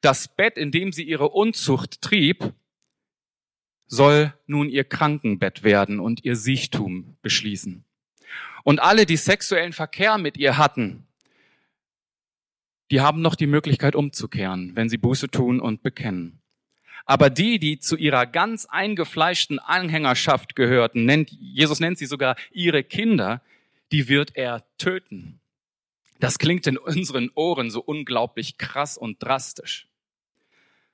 Das 0.00 0.28
Bett, 0.28 0.56
in 0.56 0.70
dem 0.70 0.92
sie 0.92 1.02
ihre 1.02 1.28
Unzucht 1.28 2.02
trieb, 2.02 2.52
soll 3.86 4.32
nun 4.46 4.68
ihr 4.68 4.84
Krankenbett 4.84 5.62
werden 5.62 6.00
und 6.00 6.24
ihr 6.24 6.36
Siechtum 6.36 7.16
beschließen. 7.22 7.84
Und 8.62 8.80
alle, 8.80 9.06
die 9.06 9.16
sexuellen 9.16 9.72
Verkehr 9.72 10.18
mit 10.18 10.36
ihr 10.36 10.56
hatten, 10.56 11.06
die 12.90 13.00
haben 13.00 13.22
noch 13.22 13.34
die 13.34 13.46
Möglichkeit 13.46 13.94
umzukehren, 13.94 14.72
wenn 14.74 14.88
sie 14.88 14.98
Buße 14.98 15.30
tun 15.30 15.60
und 15.60 15.82
bekennen. 15.82 16.40
Aber 17.06 17.30
die, 17.30 17.58
die 17.58 17.78
zu 17.78 17.96
ihrer 17.96 18.26
ganz 18.26 18.66
eingefleischten 18.66 19.58
Anhängerschaft 19.58 20.54
gehörten, 20.54 21.04
nennt, 21.04 21.30
Jesus 21.30 21.80
nennt 21.80 21.98
sie 21.98 22.06
sogar 22.06 22.36
ihre 22.52 22.84
Kinder, 22.84 23.42
die 23.90 24.08
wird 24.08 24.36
er 24.36 24.64
töten. 24.78 25.39
Das 26.20 26.38
klingt 26.38 26.66
in 26.66 26.76
unseren 26.78 27.30
Ohren 27.34 27.70
so 27.70 27.80
unglaublich 27.80 28.58
krass 28.58 28.96
und 28.96 29.22
drastisch. 29.22 29.88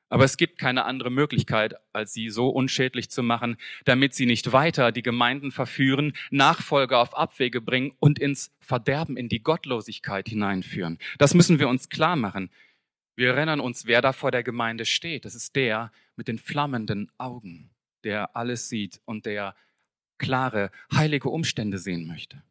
Aber 0.08 0.24
es 0.24 0.36
gibt 0.36 0.58
keine 0.58 0.84
andere 0.84 1.10
Möglichkeit, 1.10 1.74
als 1.92 2.12
sie 2.12 2.30
so 2.30 2.48
unschädlich 2.48 3.10
zu 3.10 3.24
machen, 3.24 3.56
damit 3.84 4.14
sie 4.14 4.26
nicht 4.26 4.52
weiter 4.52 4.92
die 4.92 5.02
Gemeinden 5.02 5.50
verführen, 5.50 6.12
Nachfolger 6.30 7.00
auf 7.00 7.16
Abwege 7.16 7.60
bringen 7.60 7.92
und 7.98 8.20
ins 8.20 8.52
Verderben, 8.60 9.16
in 9.16 9.28
die 9.28 9.42
Gottlosigkeit 9.42 10.28
hineinführen. 10.28 10.98
Das 11.18 11.34
müssen 11.34 11.58
wir 11.58 11.68
uns 11.68 11.88
klar 11.88 12.14
machen. 12.14 12.50
Wir 13.16 13.34
erinnern 13.34 13.58
uns, 13.58 13.86
wer 13.86 14.00
da 14.00 14.12
vor 14.12 14.30
der 14.30 14.44
Gemeinde 14.44 14.84
steht. 14.84 15.24
Das 15.24 15.34
ist 15.34 15.56
der 15.56 15.90
mit 16.14 16.28
den 16.28 16.38
flammenden 16.38 17.10
Augen, 17.18 17.70
der 18.04 18.36
alles 18.36 18.68
sieht 18.68 19.00
und 19.06 19.26
der 19.26 19.56
klare, 20.18 20.70
heilige 20.94 21.30
Umstände 21.30 21.78
sehen 21.78 22.06
möchte. 22.06 22.42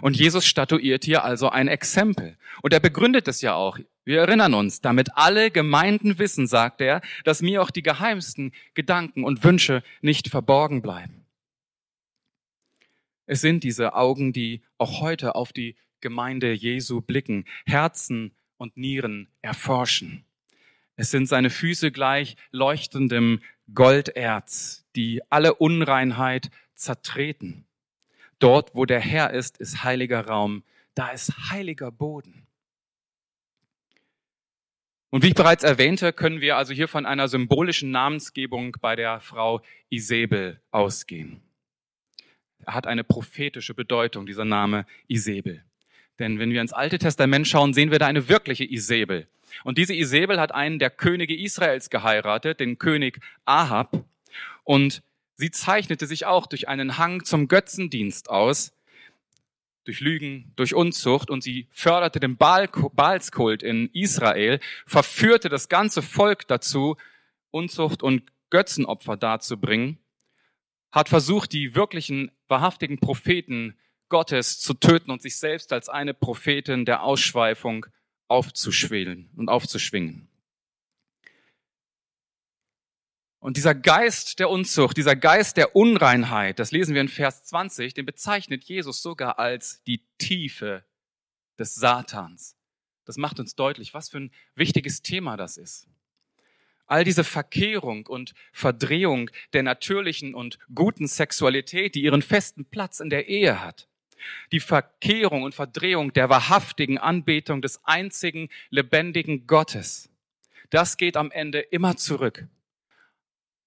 Und 0.00 0.16
Jesus 0.16 0.46
statuiert 0.46 1.04
hier 1.04 1.24
also 1.24 1.48
ein 1.48 1.68
Exempel. 1.68 2.36
Und 2.62 2.72
er 2.72 2.80
begründet 2.80 3.28
es 3.28 3.40
ja 3.40 3.54
auch. 3.54 3.78
Wir 4.04 4.20
erinnern 4.20 4.54
uns, 4.54 4.80
damit 4.80 5.16
alle 5.16 5.50
Gemeinden 5.50 6.18
wissen, 6.18 6.46
sagt 6.46 6.80
er, 6.80 7.00
dass 7.24 7.42
mir 7.42 7.62
auch 7.62 7.70
die 7.70 7.82
geheimsten 7.82 8.52
Gedanken 8.74 9.24
und 9.24 9.44
Wünsche 9.44 9.82
nicht 10.00 10.28
verborgen 10.28 10.82
bleiben. 10.82 11.24
Es 13.26 13.40
sind 13.40 13.62
diese 13.62 13.94
Augen, 13.94 14.32
die 14.32 14.62
auch 14.78 15.00
heute 15.00 15.36
auf 15.36 15.52
die 15.52 15.76
Gemeinde 16.00 16.52
Jesu 16.52 17.00
blicken, 17.00 17.44
Herzen 17.66 18.32
und 18.56 18.76
Nieren 18.76 19.28
erforschen. 19.42 20.24
Es 20.96 21.10
sind 21.10 21.26
seine 21.26 21.48
Füße 21.48 21.92
gleich 21.92 22.36
leuchtendem 22.50 23.40
Golderz, 23.72 24.84
die 24.96 25.22
alle 25.30 25.54
Unreinheit 25.54 26.50
zertreten. 26.74 27.64
Dort, 28.40 28.74
wo 28.74 28.86
der 28.86 29.00
Herr 29.00 29.32
ist, 29.32 29.58
ist 29.58 29.84
heiliger 29.84 30.26
Raum, 30.26 30.64
da 30.94 31.10
ist 31.10 31.32
heiliger 31.50 31.92
Boden. 31.92 32.46
Und 35.10 35.24
wie 35.24 35.28
ich 35.28 35.34
bereits 35.34 35.64
erwähnte, 35.64 36.12
können 36.12 36.40
wir 36.40 36.56
also 36.56 36.72
hier 36.72 36.88
von 36.88 37.04
einer 37.04 37.28
symbolischen 37.28 37.90
Namensgebung 37.90 38.76
bei 38.80 38.96
der 38.96 39.20
Frau 39.20 39.60
Isabel 39.88 40.60
ausgehen. 40.70 41.42
Er 42.64 42.74
hat 42.74 42.86
eine 42.86 43.04
prophetische 43.04 43.74
Bedeutung, 43.74 44.26
dieser 44.26 44.44
Name 44.44 44.86
Isabel. 45.08 45.64
Denn 46.18 46.38
wenn 46.38 46.52
wir 46.52 46.60
ins 46.60 46.72
Alte 46.72 46.98
Testament 46.98 47.48
schauen, 47.48 47.74
sehen 47.74 47.90
wir 47.90 47.98
da 47.98 48.06
eine 48.06 48.28
wirkliche 48.28 48.64
Isabel. 48.64 49.26
Und 49.64 49.78
diese 49.78 49.94
Isabel 49.94 50.38
hat 50.38 50.52
einen 50.52 50.78
der 50.78 50.90
Könige 50.90 51.36
Israels 51.36 51.90
geheiratet, 51.90 52.60
den 52.60 52.78
König 52.78 53.20
Ahab. 53.44 54.04
Und 54.64 55.02
sie 55.40 55.50
zeichnete 55.50 56.06
sich 56.06 56.26
auch 56.26 56.46
durch 56.46 56.68
einen 56.68 56.98
Hang 56.98 57.24
zum 57.24 57.48
Götzendienst 57.48 58.30
aus, 58.30 58.72
durch 59.84 60.00
Lügen, 60.00 60.52
durch 60.56 60.74
Unzucht 60.74 61.30
und 61.30 61.42
sie 61.42 61.66
förderte 61.70 62.20
den 62.20 62.36
Baalskult 62.36 63.62
in 63.62 63.88
Israel, 63.92 64.60
verführte 64.86 65.48
das 65.48 65.68
ganze 65.68 66.02
Volk 66.02 66.46
dazu, 66.46 66.96
Unzucht 67.50 68.02
und 68.02 68.30
Götzenopfer 68.50 69.16
darzubringen, 69.16 69.98
hat 70.92 71.08
versucht, 71.08 71.52
die 71.52 71.74
wirklichen, 71.74 72.30
wahrhaftigen 72.46 72.98
Propheten 72.98 73.76
Gottes 74.08 74.60
zu 74.60 74.74
töten 74.74 75.10
und 75.10 75.22
sich 75.22 75.38
selbst 75.38 75.72
als 75.72 75.88
eine 75.88 76.14
Prophetin 76.14 76.84
der 76.84 77.02
Ausschweifung 77.02 77.86
aufzuschwelen 78.28 79.30
und 79.36 79.48
aufzuschwingen. 79.48 80.29
Und 83.40 83.56
dieser 83.56 83.74
Geist 83.74 84.38
der 84.38 84.50
Unzucht, 84.50 84.98
dieser 84.98 85.16
Geist 85.16 85.56
der 85.56 85.74
Unreinheit, 85.74 86.58
das 86.58 86.72
lesen 86.72 86.94
wir 86.94 87.00
in 87.00 87.08
Vers 87.08 87.42
20, 87.44 87.94
den 87.94 88.04
bezeichnet 88.04 88.64
Jesus 88.64 89.00
sogar 89.00 89.38
als 89.38 89.82
die 89.84 90.04
Tiefe 90.18 90.84
des 91.58 91.74
Satans. 91.74 92.54
Das 93.06 93.16
macht 93.16 93.40
uns 93.40 93.56
deutlich, 93.56 93.94
was 93.94 94.10
für 94.10 94.18
ein 94.18 94.30
wichtiges 94.54 95.00
Thema 95.00 95.38
das 95.38 95.56
ist. 95.56 95.88
All 96.86 97.02
diese 97.02 97.24
Verkehrung 97.24 98.06
und 98.06 98.34
Verdrehung 98.52 99.30
der 99.54 99.62
natürlichen 99.62 100.34
und 100.34 100.58
guten 100.74 101.06
Sexualität, 101.06 101.94
die 101.94 102.02
ihren 102.02 102.20
festen 102.20 102.66
Platz 102.66 103.00
in 103.00 103.08
der 103.08 103.28
Ehe 103.28 103.62
hat. 103.62 103.88
Die 104.52 104.60
Verkehrung 104.60 105.44
und 105.44 105.54
Verdrehung 105.54 106.12
der 106.12 106.28
wahrhaftigen 106.28 106.98
Anbetung 106.98 107.62
des 107.62 107.82
einzigen 107.84 108.50
lebendigen 108.68 109.46
Gottes. 109.46 110.10
Das 110.68 110.98
geht 110.98 111.16
am 111.16 111.30
Ende 111.30 111.60
immer 111.60 111.96
zurück 111.96 112.46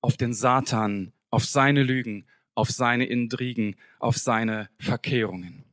auf 0.04 0.18
den 0.18 0.34
Satan, 0.34 1.13
auf 1.30 1.46
seine 1.46 1.82
Lügen, 1.82 2.26
auf 2.56 2.70
seine 2.70 3.06
Intrigen, 3.06 3.78
auf 4.00 4.18
seine 4.18 4.70
Verkehrungen. 4.78 5.63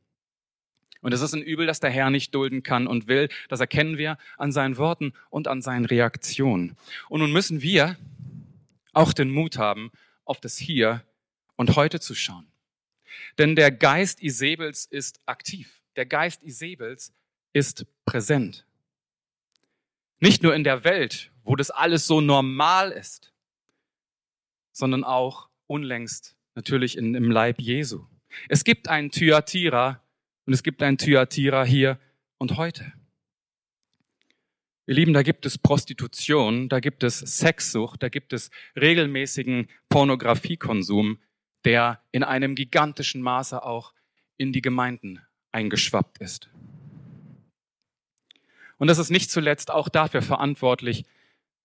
Und 1.01 1.13
es 1.13 1.19
ist 1.19 1.33
ein 1.33 1.41
Übel, 1.41 1.67
das 1.67 1.81
der 1.81 1.89
Herr 1.89 2.09
nicht 2.09 2.33
dulden 2.33 2.63
kann 2.63 2.87
und 2.87 3.07
will. 3.07 3.27
Das 3.49 3.59
erkennen 3.59 3.97
wir 3.97 4.17
an 4.37 4.53
seinen 4.53 4.77
Worten 4.77 5.11
und 5.29 5.49
an 5.49 5.61
seinen 5.61 5.83
Reaktionen. 5.83 6.77
Und 7.09 7.19
nun 7.19 7.33
müssen 7.33 7.61
wir 7.61 7.97
auch 8.93 9.11
den 9.11 9.29
Mut 9.29 9.57
haben, 9.57 9.91
auf 10.23 10.39
das 10.39 10.57
Hier 10.57 11.03
und 11.57 11.75
heute 11.75 11.99
zu 11.99 12.15
schauen. 12.15 12.47
Denn 13.37 13.57
der 13.57 13.69
Geist 13.69 14.23
Isabels 14.23 14.85
ist 14.85 15.19
aktiv. 15.25 15.81
Der 15.97 16.05
Geist 16.05 16.41
Isabels 16.43 17.11
ist 17.51 17.85
präsent. 18.05 18.65
Nicht 20.21 20.41
nur 20.41 20.55
in 20.55 20.63
der 20.63 20.85
Welt, 20.85 21.31
wo 21.43 21.57
das 21.57 21.69
alles 21.69 22.07
so 22.07 22.21
normal 22.21 22.91
ist, 22.91 23.30
sondern 24.81 25.03
auch 25.03 25.47
unlängst 25.67 26.35
natürlich 26.55 26.97
in, 26.97 27.13
im 27.13 27.29
Leib 27.29 27.61
Jesu. 27.61 28.07
Es 28.49 28.63
gibt 28.63 28.87
einen 28.87 29.11
Thyatira 29.11 30.03
und 30.47 30.53
es 30.53 30.63
gibt 30.63 30.81
einen 30.81 30.97
Thyatira 30.97 31.63
hier 31.63 31.99
und 32.39 32.57
heute. 32.57 32.91
Ihr 34.87 34.95
Lieben, 34.95 35.13
da 35.13 35.21
gibt 35.21 35.45
es 35.45 35.59
Prostitution, 35.59 36.67
da 36.67 36.79
gibt 36.79 37.03
es 37.03 37.19
Sexsucht, 37.19 38.01
da 38.01 38.09
gibt 38.09 38.33
es 38.33 38.49
regelmäßigen 38.75 39.69
Pornografiekonsum, 39.89 41.19
der 41.63 42.01
in 42.11 42.23
einem 42.23 42.55
gigantischen 42.55 43.21
Maße 43.21 43.63
auch 43.63 43.93
in 44.37 44.51
die 44.51 44.63
Gemeinden 44.63 45.21
eingeschwappt 45.51 46.17
ist. 46.17 46.49
Und 48.79 48.87
das 48.87 48.97
ist 48.97 49.11
nicht 49.11 49.29
zuletzt 49.29 49.69
auch 49.69 49.89
dafür 49.89 50.23
verantwortlich, 50.23 51.05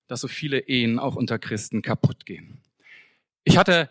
dass 0.06 0.20
so 0.20 0.28
viele 0.28 0.58
Ehen 0.68 0.98
auch 0.98 1.16
unter 1.16 1.38
Christen 1.38 1.80
kaputt 1.80 2.26
gehen. 2.26 2.60
Ich 3.48 3.56
hatte 3.56 3.88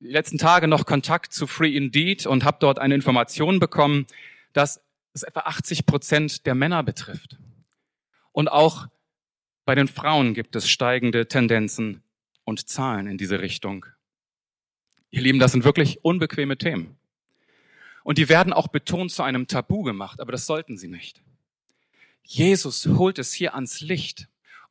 die 0.00 0.08
letzten 0.08 0.36
Tage 0.36 0.66
noch 0.66 0.84
Kontakt 0.84 1.32
zu 1.32 1.46
Free 1.46 1.76
Indeed 1.76 2.26
und 2.26 2.42
habe 2.42 2.56
dort 2.58 2.80
eine 2.80 2.96
Information 2.96 3.60
bekommen, 3.60 4.04
dass 4.52 4.80
es 5.12 5.22
etwa 5.22 5.40
80 5.40 5.86
Prozent 5.86 6.44
der 6.44 6.56
Männer 6.56 6.82
betrifft. 6.82 7.38
Und 8.32 8.48
auch 8.48 8.88
bei 9.64 9.76
den 9.76 9.86
Frauen 9.86 10.34
gibt 10.34 10.56
es 10.56 10.68
steigende 10.68 11.28
Tendenzen 11.28 12.02
und 12.42 12.68
Zahlen 12.68 13.06
in 13.06 13.16
diese 13.16 13.40
Richtung. 13.40 13.86
Ihr 15.12 15.22
Lieben, 15.22 15.38
das 15.38 15.52
sind 15.52 15.62
wirklich 15.62 16.04
unbequeme 16.04 16.58
Themen. 16.58 16.98
Und 18.02 18.18
die 18.18 18.28
werden 18.28 18.52
auch 18.52 18.66
betont 18.66 19.12
zu 19.12 19.22
einem 19.22 19.46
Tabu 19.46 19.84
gemacht, 19.84 20.20
aber 20.20 20.32
das 20.32 20.46
sollten 20.46 20.76
sie 20.76 20.88
nicht. 20.88 21.22
Jesus 22.24 22.86
holt 22.86 23.20
es 23.20 23.32
hier 23.32 23.54
ans 23.54 23.82
Licht. 23.82 24.26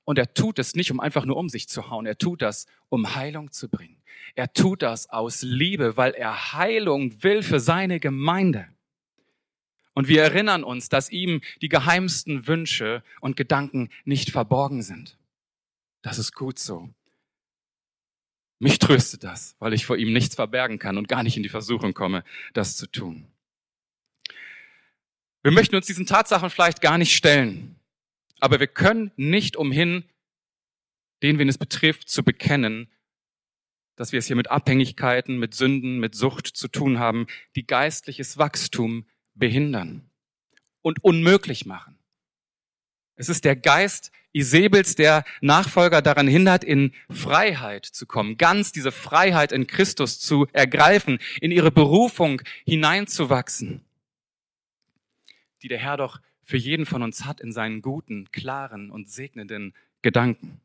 Und 0.06 0.18
er 0.18 0.34
tut 0.34 0.60
es 0.60 0.76
nicht, 0.76 0.92
um 0.92 1.00
einfach 1.00 1.26
nur 1.26 1.38
um 1.38 1.50
sich 1.50 1.68
zu 1.70 1.90
hauen. 1.90 2.06
Er 2.06 2.18
tut 2.18 2.42
das, 2.42 2.68
um 2.90 3.16
Heilung 3.16 3.52
zu 3.52 3.70
bringen. 3.70 4.02
Er 4.36 4.52
tut 4.52 4.82
das 4.82 5.10
aus 5.10 5.42
Liebe, 5.42 5.96
weil 5.96 6.14
er 6.14 6.54
Heilung 6.54 7.24
will 7.24 7.44
für 7.44 7.60
seine 7.60 8.00
Gemeinde. 8.00 8.68
Und 9.94 10.08
wir 10.08 10.24
erinnern 10.24 10.64
uns, 10.64 10.90
dass 10.90 11.12
ihm 11.12 11.42
die 11.62 11.70
geheimsten 11.70 12.48
Wünsche 12.48 13.04
und 13.22 13.38
Gedanken 13.38 13.90
nicht 14.06 14.32
verborgen 14.32 14.82
sind. 14.82 15.18
Das 16.02 16.18
ist 16.18 16.34
gut 16.34 16.58
so. 16.58 16.90
Mich 18.60 18.80
tröstet 18.80 19.24
das, 19.24 19.56
weil 19.60 19.74
ich 19.74 19.86
vor 19.86 19.98
ihm 19.98 20.14
nichts 20.14 20.36
verbergen 20.36 20.80
kann 20.80 20.98
und 20.98 21.08
gar 21.08 21.22
nicht 21.22 21.38
in 21.38 21.44
die 21.44 21.50
Versuchung 21.50 21.94
komme, 21.94 22.24
das 22.54 22.76
zu 22.76 22.88
tun. 22.88 23.28
Wir 25.44 25.52
möchten 25.52 25.76
uns 25.76 25.86
diesen 25.86 26.06
Tatsachen 26.06 26.50
vielleicht 26.50 26.82
gar 26.82 26.98
nicht 26.98 27.16
stellen, 27.16 27.76
aber 28.44 28.60
wir 28.60 28.68
können 28.68 29.10
nicht 29.16 29.56
umhin, 29.56 30.04
den, 31.22 31.40
wen 31.40 31.48
es 31.48 31.58
betrifft, 31.58 32.10
zu 32.10 32.24
bekennen, 32.24 32.92
dass 33.96 34.12
wir 34.12 34.20
es 34.20 34.28
hier 34.28 34.36
mit 34.36 34.52
Abhängigkeiten, 34.52 35.40
mit 35.40 35.54
Sünden, 35.54 35.98
mit 35.98 36.14
Sucht 36.14 36.48
zu 36.48 36.68
tun 36.68 37.00
haben, 37.00 37.28
die 37.56 37.66
geistliches 37.66 38.38
Wachstum 38.38 39.08
behindern 39.34 40.10
und 40.82 41.02
unmöglich 41.06 41.66
machen. 41.66 41.98
Es 43.16 43.30
ist 43.30 43.46
der 43.46 43.56
Geist 43.56 44.12
Isabels, 44.34 44.96
der 44.96 45.24
Nachfolger 45.40 46.02
daran 46.02 46.28
hindert, 46.28 46.66
in 46.66 46.92
Freiheit 47.10 47.86
zu 47.86 48.06
kommen, 48.06 48.36
ganz 48.36 48.74
diese 48.74 48.92
Freiheit 48.92 49.54
in 49.54 49.68
Christus 49.68 50.20
zu 50.20 50.48
ergreifen, 50.52 51.20
in 51.40 51.52
ihre 51.52 51.72
Berufung 51.72 52.42
hineinzuwachsen, 52.66 53.86
die 55.62 55.70
der 55.70 55.80
Herr 55.80 55.96
doch 55.96 56.20
für 56.44 56.58
jeden 56.58 56.86
von 56.86 57.02
uns 57.02 57.26
hat 57.26 57.42
in 57.42 57.52
seinen 57.52 57.82
guten, 57.82 58.32
klaren 58.32 58.92
und 58.92 59.10
segnenden 59.10 59.74
Gedanken. 60.02 60.62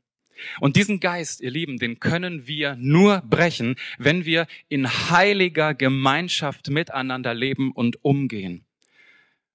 Und 0.60 0.76
diesen 0.76 1.00
Geist, 1.00 1.40
ihr 1.40 1.50
Lieben, 1.50 1.78
den 1.78 2.00
können 2.00 2.46
wir 2.46 2.76
nur 2.76 3.22
brechen, 3.22 3.76
wenn 3.98 4.24
wir 4.24 4.46
in 4.68 4.88
heiliger 4.88 5.74
Gemeinschaft 5.74 6.70
miteinander 6.70 7.34
leben 7.34 7.72
und 7.72 8.04
umgehen. 8.04 8.64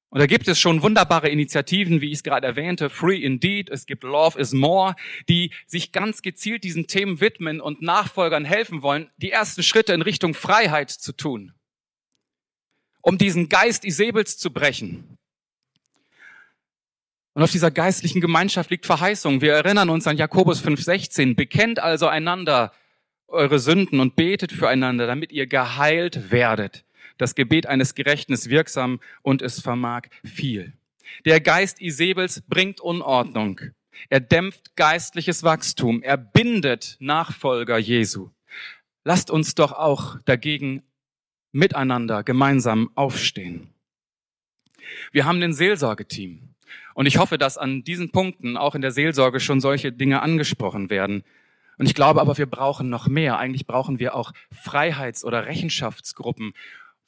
Und 0.09 0.19
da 0.19 0.27
gibt 0.27 0.47
es 0.47 0.59
schon 0.59 0.83
wunderbare 0.83 1.29
Initiativen, 1.29 1.99
wie 1.99 2.07
ich 2.07 2.19
es 2.19 2.23
gerade 2.23 2.45
erwähnte, 2.45 2.91
Free 2.91 3.17
Indeed, 3.17 3.71
es 3.71 3.87
gibt 3.87 4.03
Love 4.03 4.39
is 4.39 4.53
More, 4.53 4.95
die 5.27 5.51
sich 5.65 5.91
ganz 5.91 6.21
gezielt 6.21 6.63
diesen 6.63 6.85
Themen 6.85 7.19
widmen 7.19 7.59
und 7.59 7.81
Nachfolgern 7.81 8.45
helfen 8.45 8.83
wollen, 8.83 9.09
die 9.17 9.31
ersten 9.31 9.63
Schritte 9.63 9.91
in 9.91 10.03
Richtung 10.03 10.35
Freiheit 10.35 10.91
zu 10.91 11.13
tun, 11.13 11.53
um 13.01 13.17
diesen 13.17 13.49
Geist 13.49 13.85
Isabels 13.85 14.37
zu 14.37 14.53
brechen. 14.53 15.17
Und 17.33 17.41
auf 17.41 17.51
dieser 17.51 17.71
geistlichen 17.71 18.21
Gemeinschaft 18.21 18.69
liegt 18.69 18.85
Verheißung. 18.85 19.41
Wir 19.41 19.53
erinnern 19.53 19.89
uns 19.89 20.05
an 20.05 20.17
Jakobus 20.17 20.63
5,16. 20.63 21.35
Bekennt 21.35 21.79
also 21.79 22.07
einander 22.07 22.71
eure 23.27 23.57
Sünden 23.57 23.99
und 23.99 24.15
betet 24.15 24.51
füreinander, 24.51 25.07
damit 25.07 25.31
ihr 25.31 25.47
geheilt 25.47 26.31
werdet. 26.31 26.85
Das 27.17 27.33
Gebet 27.33 27.65
eines 27.65 27.95
Gerechten 27.95 28.33
ist 28.33 28.49
wirksam 28.49 28.99
und 29.23 29.41
es 29.41 29.59
vermag 29.59 30.03
viel. 30.23 30.73
Der 31.25 31.41
Geist 31.41 31.81
Isabels 31.81 32.41
bringt 32.47 32.81
Unordnung. 32.81 33.59
Er 34.09 34.19
dämpft 34.19 34.75
geistliches 34.75 35.43
Wachstum. 35.43 36.03
Er 36.03 36.17
bindet 36.17 36.97
Nachfolger 36.99 37.77
Jesu. 37.77 38.29
Lasst 39.03 39.31
uns 39.31 39.55
doch 39.55 39.71
auch 39.71 40.17
dagegen 40.25 40.83
miteinander 41.51 42.23
gemeinsam 42.23 42.91
aufstehen. 42.95 43.69
Wir 45.11 45.25
haben 45.25 45.41
ein 45.41 45.53
Seelsorgeteam. 45.53 46.52
Und 46.93 47.05
ich 47.05 47.17
hoffe, 47.17 47.37
dass 47.37 47.57
an 47.57 47.83
diesen 47.83 48.11
Punkten 48.11 48.57
auch 48.57 48.75
in 48.75 48.81
der 48.81 48.91
Seelsorge 48.91 49.39
schon 49.39 49.59
solche 49.59 49.91
Dinge 49.91 50.21
angesprochen 50.21 50.89
werden. 50.89 51.23
Und 51.77 51.87
ich 51.87 51.95
glaube 51.95 52.21
aber, 52.21 52.37
wir 52.37 52.45
brauchen 52.45 52.89
noch 52.89 53.07
mehr. 53.07 53.37
Eigentlich 53.39 53.65
brauchen 53.65 53.99
wir 53.99 54.15
auch 54.15 54.31
Freiheits- 54.51 55.25
oder 55.25 55.47
Rechenschaftsgruppen, 55.47 56.53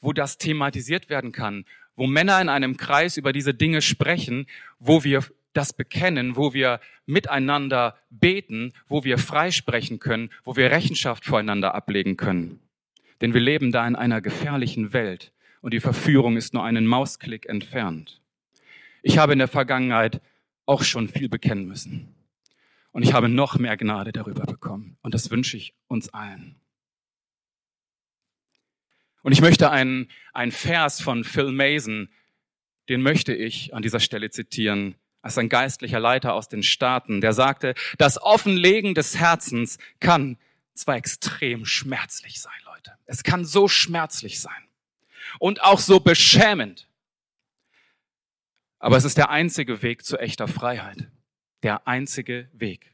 wo 0.01 0.13
das 0.13 0.37
thematisiert 0.37 1.09
werden 1.09 1.31
kann, 1.31 1.65
wo 1.95 2.07
Männer 2.07 2.41
in 2.41 2.49
einem 2.49 2.77
Kreis 2.77 3.17
über 3.17 3.31
diese 3.31 3.53
Dinge 3.53 3.81
sprechen, 3.81 4.47
wo 4.79 5.03
wir 5.03 5.23
das 5.53 5.73
bekennen, 5.73 6.35
wo 6.35 6.53
wir 6.53 6.79
miteinander 7.05 7.95
beten, 8.09 8.73
wo 8.87 9.03
wir 9.03 9.17
freisprechen 9.17 9.99
können, 9.99 10.29
wo 10.43 10.55
wir 10.55 10.71
Rechenschaft 10.71 11.25
voreinander 11.25 11.73
ablegen 11.73 12.17
können. 12.17 12.59
Denn 13.21 13.33
wir 13.33 13.41
leben 13.41 13.71
da 13.71 13.87
in 13.87 13.95
einer 13.95 14.21
gefährlichen 14.21 14.91
Welt 14.91 15.31
und 15.61 15.73
die 15.73 15.79
Verführung 15.79 16.35
ist 16.37 16.53
nur 16.53 16.63
einen 16.63 16.85
Mausklick 16.85 17.47
entfernt. 17.47 18.21
Ich 19.07 19.19
habe 19.19 19.33
in 19.33 19.39
der 19.39 19.47
Vergangenheit 19.47 20.19
auch 20.65 20.81
schon 20.81 21.07
viel 21.07 21.29
bekennen 21.29 21.67
müssen. 21.67 22.15
Und 22.91 23.03
ich 23.03 23.13
habe 23.13 23.29
noch 23.29 23.59
mehr 23.59 23.77
Gnade 23.77 24.11
darüber 24.11 24.45
bekommen. 24.47 24.97
Und 25.03 25.13
das 25.13 25.29
wünsche 25.29 25.57
ich 25.57 25.75
uns 25.85 26.11
allen. 26.11 26.59
Und 29.21 29.31
ich 29.31 29.41
möchte 29.41 29.69
einen, 29.69 30.09
einen 30.33 30.51
Vers 30.51 31.01
von 31.01 31.23
Phil 31.23 31.51
Mason, 31.51 32.09
den 32.89 33.03
möchte 33.03 33.35
ich 33.35 33.75
an 33.75 33.83
dieser 33.83 33.99
Stelle 33.99 34.31
zitieren, 34.31 34.95
als 35.21 35.37
ein 35.37 35.49
geistlicher 35.49 35.99
Leiter 35.99 36.33
aus 36.33 36.49
den 36.49 36.63
Staaten, 36.63 37.21
der 37.21 37.33
sagte, 37.33 37.75
das 37.99 38.19
Offenlegen 38.19 38.95
des 38.95 39.17
Herzens 39.17 39.77
kann 39.99 40.39
zwar 40.73 40.95
extrem 40.95 41.65
schmerzlich 41.67 42.41
sein, 42.41 42.59
Leute. 42.65 42.97
Es 43.05 43.21
kann 43.21 43.45
so 43.45 43.67
schmerzlich 43.67 44.41
sein 44.41 44.67
und 45.37 45.61
auch 45.61 45.79
so 45.79 45.99
beschämend. 45.99 46.87
Aber 48.85 48.97
es 48.97 49.03
ist 49.03 49.17
der 49.17 49.31
einzige 49.31 49.81
Weg 49.81 50.05
zu 50.05 50.19
echter 50.19 50.47
Freiheit. 50.47 51.07
Der 51.63 51.87
einzige 51.87 52.47
Weg. 52.53 52.93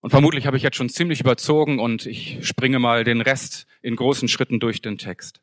Und 0.00 0.08
vermutlich 0.08 0.46
habe 0.46 0.56
ich 0.56 0.62
jetzt 0.62 0.78
schon 0.78 0.88
ziemlich 0.88 1.20
überzogen 1.20 1.78
und 1.78 2.06
ich 2.06 2.38
springe 2.40 2.78
mal 2.78 3.04
den 3.04 3.20
Rest 3.20 3.66
in 3.82 3.94
großen 3.94 4.28
Schritten 4.28 4.60
durch 4.60 4.80
den 4.80 4.96
Text. 4.96 5.42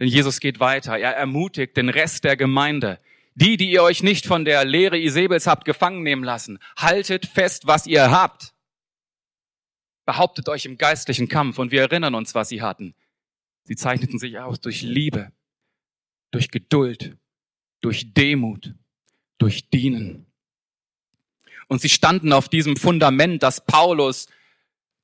Denn 0.00 0.08
Jesus 0.08 0.40
geht 0.40 0.58
weiter. 0.58 0.98
Er 0.98 1.12
ermutigt 1.12 1.76
den 1.76 1.90
Rest 1.90 2.24
der 2.24 2.36
Gemeinde. 2.36 2.98
Die, 3.36 3.56
die 3.56 3.70
ihr 3.70 3.84
euch 3.84 4.02
nicht 4.02 4.26
von 4.26 4.44
der 4.44 4.64
Lehre 4.64 4.98
Isabels 4.98 5.46
habt 5.46 5.64
gefangen 5.64 6.02
nehmen 6.02 6.24
lassen, 6.24 6.58
haltet 6.76 7.24
fest, 7.24 7.68
was 7.68 7.86
ihr 7.86 8.10
habt. 8.10 8.52
Behauptet 10.06 10.48
euch 10.48 10.64
im 10.64 10.76
geistlichen 10.76 11.28
Kampf 11.28 11.60
und 11.60 11.70
wir 11.70 11.82
erinnern 11.82 12.16
uns, 12.16 12.34
was 12.34 12.48
sie 12.48 12.62
hatten. 12.62 12.96
Sie 13.62 13.76
zeichneten 13.76 14.18
sich 14.18 14.40
aus 14.40 14.60
durch 14.60 14.82
Liebe, 14.82 15.30
durch 16.30 16.50
Geduld, 16.50 17.16
durch 17.80 18.12
Demut, 18.14 18.74
durch 19.38 19.70
Dienen. 19.70 20.26
Und 21.68 21.80
sie 21.80 21.88
standen 21.88 22.32
auf 22.32 22.48
diesem 22.48 22.76
Fundament, 22.76 23.42
das 23.42 23.64
Paulus 23.64 24.28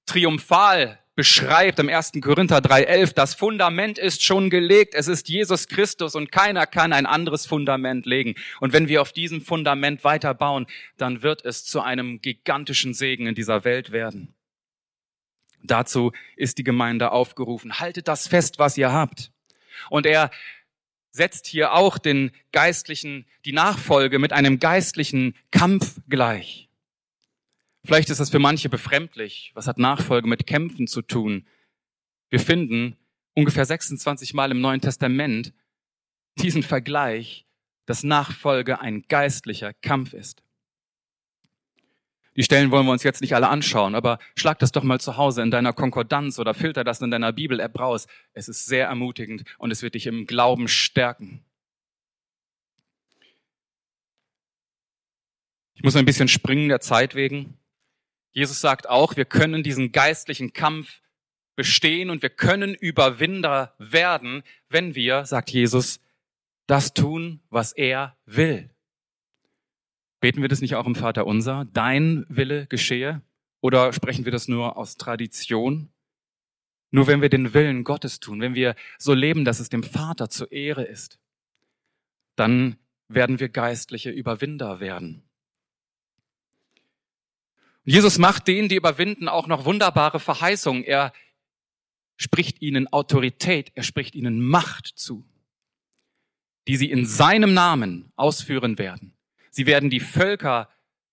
triumphal 0.06 1.02
beschreibt 1.14 1.78
im 1.78 1.88
1. 1.88 2.12
Korinther 2.22 2.58
3.11. 2.58 3.14
Das 3.14 3.34
Fundament 3.34 3.98
ist 3.98 4.22
schon 4.22 4.48
gelegt. 4.48 4.94
Es 4.94 5.08
ist 5.08 5.28
Jesus 5.28 5.68
Christus 5.68 6.14
und 6.14 6.32
keiner 6.32 6.66
kann 6.66 6.92
ein 6.92 7.06
anderes 7.06 7.46
Fundament 7.46 8.06
legen. 8.06 8.34
Und 8.60 8.72
wenn 8.72 8.88
wir 8.88 9.02
auf 9.02 9.12
diesem 9.12 9.42
Fundament 9.42 10.04
weiter 10.04 10.32
bauen, 10.34 10.66
dann 10.96 11.22
wird 11.22 11.44
es 11.44 11.64
zu 11.64 11.80
einem 11.80 12.20
gigantischen 12.22 12.94
Segen 12.94 13.26
in 13.26 13.34
dieser 13.34 13.64
Welt 13.64 13.92
werden. 13.92 14.34
Dazu 15.62 16.12
ist 16.36 16.58
die 16.58 16.64
Gemeinde 16.64 17.12
aufgerufen. 17.12 17.78
Haltet 17.78 18.08
das 18.08 18.26
fest, 18.26 18.58
was 18.58 18.78
ihr 18.78 18.92
habt. 18.92 19.30
Und 19.90 20.06
er 20.06 20.30
setzt 21.12 21.46
hier 21.46 21.74
auch 21.74 21.98
den 21.98 22.32
geistlichen, 22.50 23.26
die 23.44 23.52
Nachfolge 23.52 24.18
mit 24.18 24.32
einem 24.32 24.58
geistlichen 24.58 25.34
Kampf 25.50 26.00
gleich. 26.08 26.68
Vielleicht 27.84 28.10
ist 28.10 28.20
das 28.20 28.30
für 28.30 28.38
manche 28.38 28.68
befremdlich. 28.68 29.52
Was 29.54 29.66
hat 29.66 29.78
Nachfolge 29.78 30.28
mit 30.28 30.46
Kämpfen 30.46 30.86
zu 30.86 31.02
tun? 31.02 31.46
Wir 32.30 32.40
finden 32.40 32.96
ungefähr 33.34 33.66
26 33.66 34.34
Mal 34.34 34.50
im 34.50 34.60
Neuen 34.60 34.80
Testament 34.80 35.52
diesen 36.38 36.62
Vergleich, 36.62 37.46
dass 37.86 38.04
Nachfolge 38.04 38.80
ein 38.80 39.02
geistlicher 39.08 39.72
Kampf 39.74 40.14
ist. 40.14 40.42
Die 42.36 42.42
Stellen 42.42 42.70
wollen 42.70 42.86
wir 42.86 42.92
uns 42.92 43.02
jetzt 43.02 43.20
nicht 43.20 43.34
alle 43.34 43.48
anschauen, 43.48 43.94
aber 43.94 44.18
schlag 44.36 44.58
das 44.58 44.72
doch 44.72 44.82
mal 44.82 45.00
zu 45.00 45.16
Hause 45.18 45.42
in 45.42 45.50
deiner 45.50 45.72
Konkordanz 45.74 46.38
oder 46.38 46.54
filter 46.54 46.82
das 46.82 47.02
in 47.02 47.10
deiner 47.10 47.32
Bibel-App 47.32 47.78
raus. 47.78 48.06
Es 48.32 48.48
ist 48.48 48.66
sehr 48.66 48.86
ermutigend 48.86 49.44
und 49.58 49.70
es 49.70 49.82
wird 49.82 49.94
dich 49.94 50.06
im 50.06 50.26
Glauben 50.26 50.66
stärken. 50.68 51.44
Ich 55.74 55.82
muss 55.82 55.96
ein 55.96 56.06
bisschen 56.06 56.28
springen 56.28 56.68
der 56.68 56.80
Zeit 56.80 57.14
wegen. 57.14 57.58
Jesus 58.30 58.60
sagt 58.60 58.88
auch, 58.88 59.16
wir 59.16 59.26
können 59.26 59.62
diesen 59.62 59.92
geistlichen 59.92 60.54
Kampf 60.54 61.02
bestehen 61.54 62.08
und 62.08 62.22
wir 62.22 62.30
können 62.30 62.74
Überwinder 62.74 63.74
werden, 63.78 64.42
wenn 64.70 64.94
wir, 64.94 65.26
sagt 65.26 65.50
Jesus, 65.50 66.00
das 66.66 66.94
tun, 66.94 67.40
was 67.50 67.72
er 67.72 68.16
will. 68.24 68.71
Beten 70.22 70.40
wir 70.40 70.48
das 70.48 70.60
nicht 70.60 70.76
auch 70.76 70.86
im 70.86 70.94
Vater 70.94 71.26
unser? 71.26 71.64
Dein 71.72 72.24
Wille 72.28 72.68
geschehe? 72.68 73.22
Oder 73.60 73.92
sprechen 73.92 74.24
wir 74.24 74.30
das 74.30 74.46
nur 74.46 74.76
aus 74.76 74.96
Tradition? 74.96 75.88
Nur 76.92 77.08
wenn 77.08 77.22
wir 77.22 77.28
den 77.28 77.54
Willen 77.54 77.82
Gottes 77.82 78.20
tun, 78.20 78.40
wenn 78.40 78.54
wir 78.54 78.76
so 78.98 79.14
leben, 79.14 79.44
dass 79.44 79.58
es 79.58 79.68
dem 79.68 79.82
Vater 79.82 80.30
zur 80.30 80.52
Ehre 80.52 80.84
ist, 80.84 81.18
dann 82.36 82.76
werden 83.08 83.40
wir 83.40 83.48
geistliche 83.48 84.10
Überwinder 84.10 84.78
werden. 84.78 85.24
Jesus 87.82 88.18
macht 88.18 88.46
denen, 88.46 88.68
die 88.68 88.76
überwinden, 88.76 89.26
auch 89.26 89.48
noch 89.48 89.64
wunderbare 89.64 90.20
Verheißungen. 90.20 90.84
Er 90.84 91.12
spricht 92.16 92.62
ihnen 92.62 92.86
Autorität, 92.92 93.72
er 93.74 93.82
spricht 93.82 94.14
ihnen 94.14 94.40
Macht 94.40 94.86
zu, 94.86 95.26
die 96.68 96.76
sie 96.76 96.92
in 96.92 97.06
seinem 97.06 97.54
Namen 97.54 98.12
ausführen 98.14 98.78
werden. 98.78 99.11
Sie 99.52 99.66
werden 99.66 99.90
die 99.90 100.00
Völker 100.00 100.68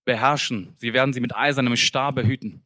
beherrschen, 0.05 0.73
sie 0.77 0.93
werden 0.93 1.13
sie 1.13 1.19
mit 1.19 1.35
eisernem 1.35 1.75
Stab 1.75 2.17
hüten. 2.19 2.65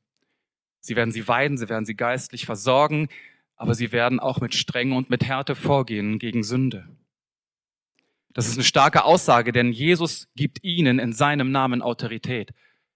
Sie 0.80 0.96
werden 0.96 1.12
sie 1.12 1.28
weiden, 1.28 1.58
sie 1.58 1.68
werden 1.68 1.86
sie 1.86 1.96
geistlich 1.96 2.46
versorgen, 2.46 3.10
aber 3.56 3.74
sie 3.74 3.92
werden 3.92 4.20
auch 4.20 4.40
mit 4.40 4.54
Strenge 4.54 4.96
und 4.96 5.10
mit 5.10 5.26
Härte 5.26 5.56
vorgehen 5.56 6.20
gegen 6.20 6.44
Sünde. 6.44 6.88
Das 8.34 8.48
ist 8.48 8.56
eine 8.56 8.64
starke 8.64 9.04
Aussage, 9.04 9.52
denn 9.52 9.72
Jesus 9.72 10.28
gibt 10.36 10.64
ihnen 10.64 11.00
in 11.00 11.12
seinem 11.12 11.52
Namen 11.52 11.82
Autorität. 11.82 12.52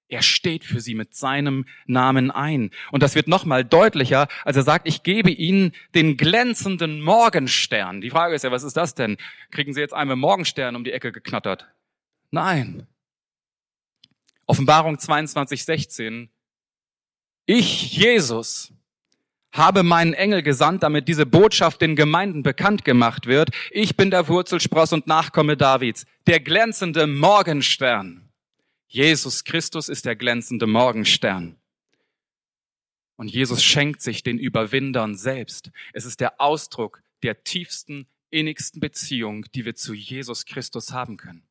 Er 0.07 0.21
steht 0.21 0.63
für 0.63 0.79
sie 0.79 0.93
mit 0.93 1.15
seinem 1.15 1.65
Namen 1.87 2.29
ein. 2.29 2.71
Und 2.91 3.03
das 3.03 3.15
wird 3.15 3.27
nochmal 3.27 3.65
deutlicher, 3.65 4.27
als 4.45 4.55
er 4.55 4.63
sagt, 4.63 4.87
ich 4.87 5.03
gebe 5.03 5.31
ihnen 5.31 5.73
den 5.95 6.15
glänzenden 6.15 7.01
Morgenstern. 7.01 8.01
Die 8.01 8.11
Frage 8.11 8.35
ist 8.35 8.43
ja, 8.43 8.51
was 8.51 8.63
ist 8.63 8.77
das 8.77 8.93
denn? 8.93 9.17
Kriegen 9.51 9.73
sie 9.73 9.81
jetzt 9.81 9.93
einmal 9.93 10.15
Morgenstern 10.15 10.75
um 10.75 10.83
die 10.83 10.91
Ecke 10.91 11.11
geknattert? 11.11 11.67
Nein. 12.31 12.87
Offenbarung 14.45 14.97
22, 14.99 15.63
16. 15.63 16.29
Ich, 17.45 17.97
Jesus, 17.97 18.73
habe 19.51 19.83
meinen 19.83 20.13
Engel 20.13 20.43
gesandt, 20.43 20.83
damit 20.83 21.07
diese 21.07 21.25
Botschaft 21.25 21.81
den 21.81 21.95
Gemeinden 21.95 22.43
bekannt 22.43 22.85
gemacht 22.85 23.25
wird. 23.25 23.49
Ich 23.71 23.97
bin 23.97 24.11
der 24.11 24.27
Wurzelspross 24.27 24.93
und 24.93 25.07
Nachkomme 25.07 25.57
Davids, 25.57 26.05
der 26.27 26.39
glänzende 26.39 27.07
Morgenstern. 27.07 28.29
Jesus 28.87 29.43
Christus 29.43 29.89
ist 29.89 30.05
der 30.05 30.15
glänzende 30.15 30.67
Morgenstern. 30.67 31.57
Und 33.15 33.29
Jesus 33.29 33.63
schenkt 33.63 34.01
sich 34.01 34.21
den 34.23 34.37
Überwindern 34.37 35.15
selbst. 35.15 35.71
Es 35.93 36.05
ist 36.05 36.19
der 36.19 36.39
Ausdruck 36.39 37.01
der 37.23 37.43
tiefsten, 37.43 38.07
innigsten 38.29 38.79
Beziehung, 38.79 39.45
die 39.55 39.65
wir 39.65 39.75
zu 39.75 39.93
Jesus 39.93 40.45
Christus 40.45 40.91
haben 40.91 41.17
können. 41.17 41.46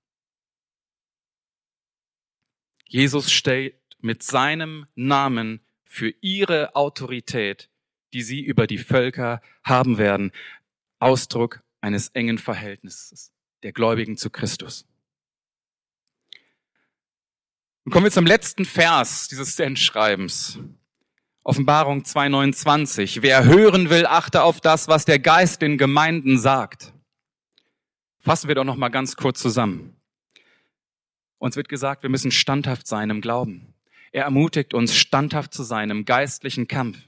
Jesus 2.88 3.30
steht 3.30 3.80
mit 4.00 4.22
seinem 4.22 4.86
Namen 4.94 5.60
für 5.84 6.12
ihre 6.20 6.74
Autorität, 6.76 7.68
die 8.12 8.22
sie 8.22 8.40
über 8.40 8.66
die 8.66 8.78
Völker 8.78 9.40
haben 9.64 9.98
werden, 9.98 10.32
Ausdruck 10.98 11.62
eines 11.80 12.08
engen 12.10 12.38
Verhältnisses 12.38 13.32
der 13.62 13.72
Gläubigen 13.72 14.16
zu 14.16 14.30
Christus. 14.30 14.86
Und 17.84 17.92
kommen 17.92 18.04
wir 18.04 18.12
zum 18.12 18.26
letzten 18.26 18.64
Vers 18.64 19.28
dieses 19.28 19.56
Sendschreibens. 19.56 20.58
Offenbarung 21.42 22.02
2.29. 22.02 23.22
Wer 23.22 23.44
hören 23.44 23.90
will, 23.90 24.06
achte 24.06 24.42
auf 24.42 24.60
das, 24.60 24.88
was 24.88 25.04
der 25.04 25.20
Geist 25.20 25.62
den 25.62 25.78
Gemeinden 25.78 26.38
sagt. 26.38 26.92
Fassen 28.18 28.48
wir 28.48 28.56
doch 28.56 28.64
noch 28.64 28.76
mal 28.76 28.88
ganz 28.88 29.14
kurz 29.14 29.40
zusammen. 29.40 29.95
Uns 31.38 31.56
wird 31.56 31.68
gesagt, 31.68 32.02
wir 32.02 32.10
müssen 32.10 32.30
standhaft 32.30 32.86
sein 32.86 33.10
im 33.10 33.20
Glauben. 33.20 33.74
Er 34.12 34.24
ermutigt 34.24 34.72
uns, 34.74 34.96
standhaft 34.96 35.52
zu 35.52 35.62
sein 35.62 35.90
im 35.90 36.04
geistlichen 36.04 36.68
Kampf. 36.68 36.98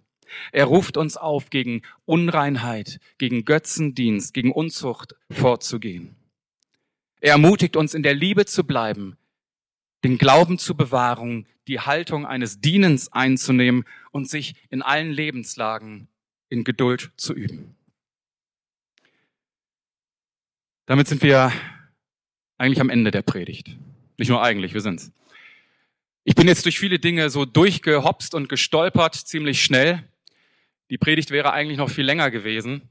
Er 0.53 0.67
ruft 0.67 0.97
uns 0.97 1.17
auf, 1.17 1.49
gegen 1.49 1.83
Unreinheit, 2.05 3.01
gegen 3.17 3.45
Götzendienst, 3.45 4.35
gegen 4.35 4.53
Unzucht 4.53 5.15
vorzugehen. 5.31 6.17
Er 7.21 7.33
ermutigt 7.33 7.77
uns, 7.77 7.95
in 7.95 8.03
der 8.03 8.15
Liebe 8.15 8.45
zu 8.45 8.65
bleiben, 8.65 9.17
den 10.05 10.19
Glauben 10.19 10.59
zu 10.59 10.77
bewahren, 10.77 11.47
die 11.67 11.81
Haltung 11.81 12.27
eines 12.27 12.61
Dienens 12.61 13.13
einzunehmen 13.13 13.85
und 14.11 14.29
sich 14.29 14.55
in 14.71 14.83
allen 14.83 15.11
Lebenslagen 15.11 16.09
in 16.49 16.65
Geduld 16.65 17.11
zu 17.17 17.35
üben. 17.35 17.75
Damit 20.87 21.09
sind 21.09 21.23
wir 21.23 21.53
eigentlich 22.57 22.81
am 22.81 22.91
Ende 22.91 23.11
der 23.11 23.23
Predigt. 23.23 23.77
Nicht 24.19 24.29
nur 24.29 24.43
eigentlich, 24.43 24.75
wir 24.75 24.81
sind's. 24.81 25.13
Ich 26.25 26.35
bin 26.35 26.47
jetzt 26.47 26.67
durch 26.67 26.79
viele 26.79 26.99
Dinge 26.99 27.31
so 27.31 27.47
durchgehopst 27.47 28.35
und 28.35 28.51
gestolpert, 28.51 29.15
ziemlich 29.15 29.63
schnell. 29.63 30.05
Die 30.91 30.99
Predigt 30.99 31.31
wäre 31.31 31.53
eigentlich 31.53 31.79
noch 31.79 31.89
viel 31.89 32.05
länger 32.05 32.31
gewesen. 32.31 32.83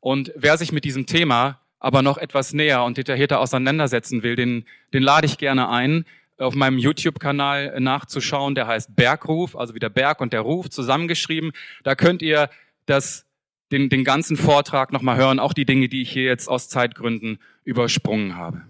Und 0.00 0.32
wer 0.36 0.56
sich 0.56 0.70
mit 0.70 0.84
diesem 0.84 1.06
Thema 1.06 1.60
aber 1.78 2.02
noch 2.02 2.18
etwas 2.18 2.52
näher 2.52 2.84
und 2.84 2.96
detaillierter 2.96 3.40
auseinandersetzen 3.40 4.22
will, 4.22 4.36
den, 4.36 4.64
den 4.92 5.02
lade 5.02 5.26
ich 5.26 5.38
gerne 5.38 5.68
ein, 5.68 6.04
auf 6.38 6.54
meinem 6.54 6.78
YouTube-Kanal 6.78 7.80
nachzuschauen. 7.80 8.54
Der 8.54 8.66
heißt 8.66 8.94
Bergruf, 8.94 9.56
also 9.56 9.74
wie 9.74 9.78
der 9.78 9.88
Berg 9.88 10.20
und 10.20 10.32
der 10.32 10.42
Ruf 10.42 10.68
zusammengeschrieben. 10.68 11.52
Da 11.84 11.94
könnt 11.94 12.22
ihr 12.22 12.50
das, 12.84 13.26
den, 13.72 13.88
den 13.88 14.04
ganzen 14.04 14.36
Vortrag 14.36 14.92
nochmal 14.92 15.16
hören, 15.16 15.38
auch 15.38 15.54
die 15.54 15.64
Dinge, 15.64 15.88
die 15.88 16.02
ich 16.02 16.12
hier 16.12 16.24
jetzt 16.24 16.48
aus 16.48 16.68
Zeitgründen 16.68 17.38
übersprungen 17.64 18.36
habe. 18.36 18.62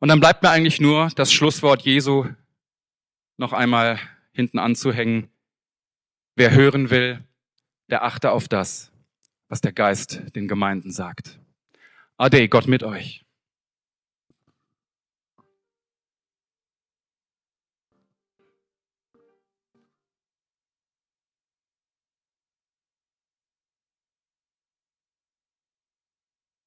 Und 0.00 0.08
dann 0.08 0.18
bleibt 0.20 0.42
mir 0.42 0.50
eigentlich 0.50 0.80
nur 0.80 1.10
das 1.14 1.30
Schlusswort 1.32 1.82
Jesu 1.82 2.26
noch 3.36 3.52
einmal 3.52 4.00
hinten 4.32 4.58
anzuhängen. 4.58 5.30
Wer 6.36 6.52
hören 6.52 6.88
will, 6.88 7.22
der 7.90 8.02
achte 8.04 8.32
auf 8.32 8.48
das, 8.48 8.92
was 9.48 9.60
der 9.60 9.72
Geist 9.72 10.22
den 10.34 10.48
Gemeinden 10.48 10.90
sagt. 10.90 11.38
Ade, 12.16 12.48
Gott 12.48 12.66
mit 12.66 12.82
euch. 12.82 13.24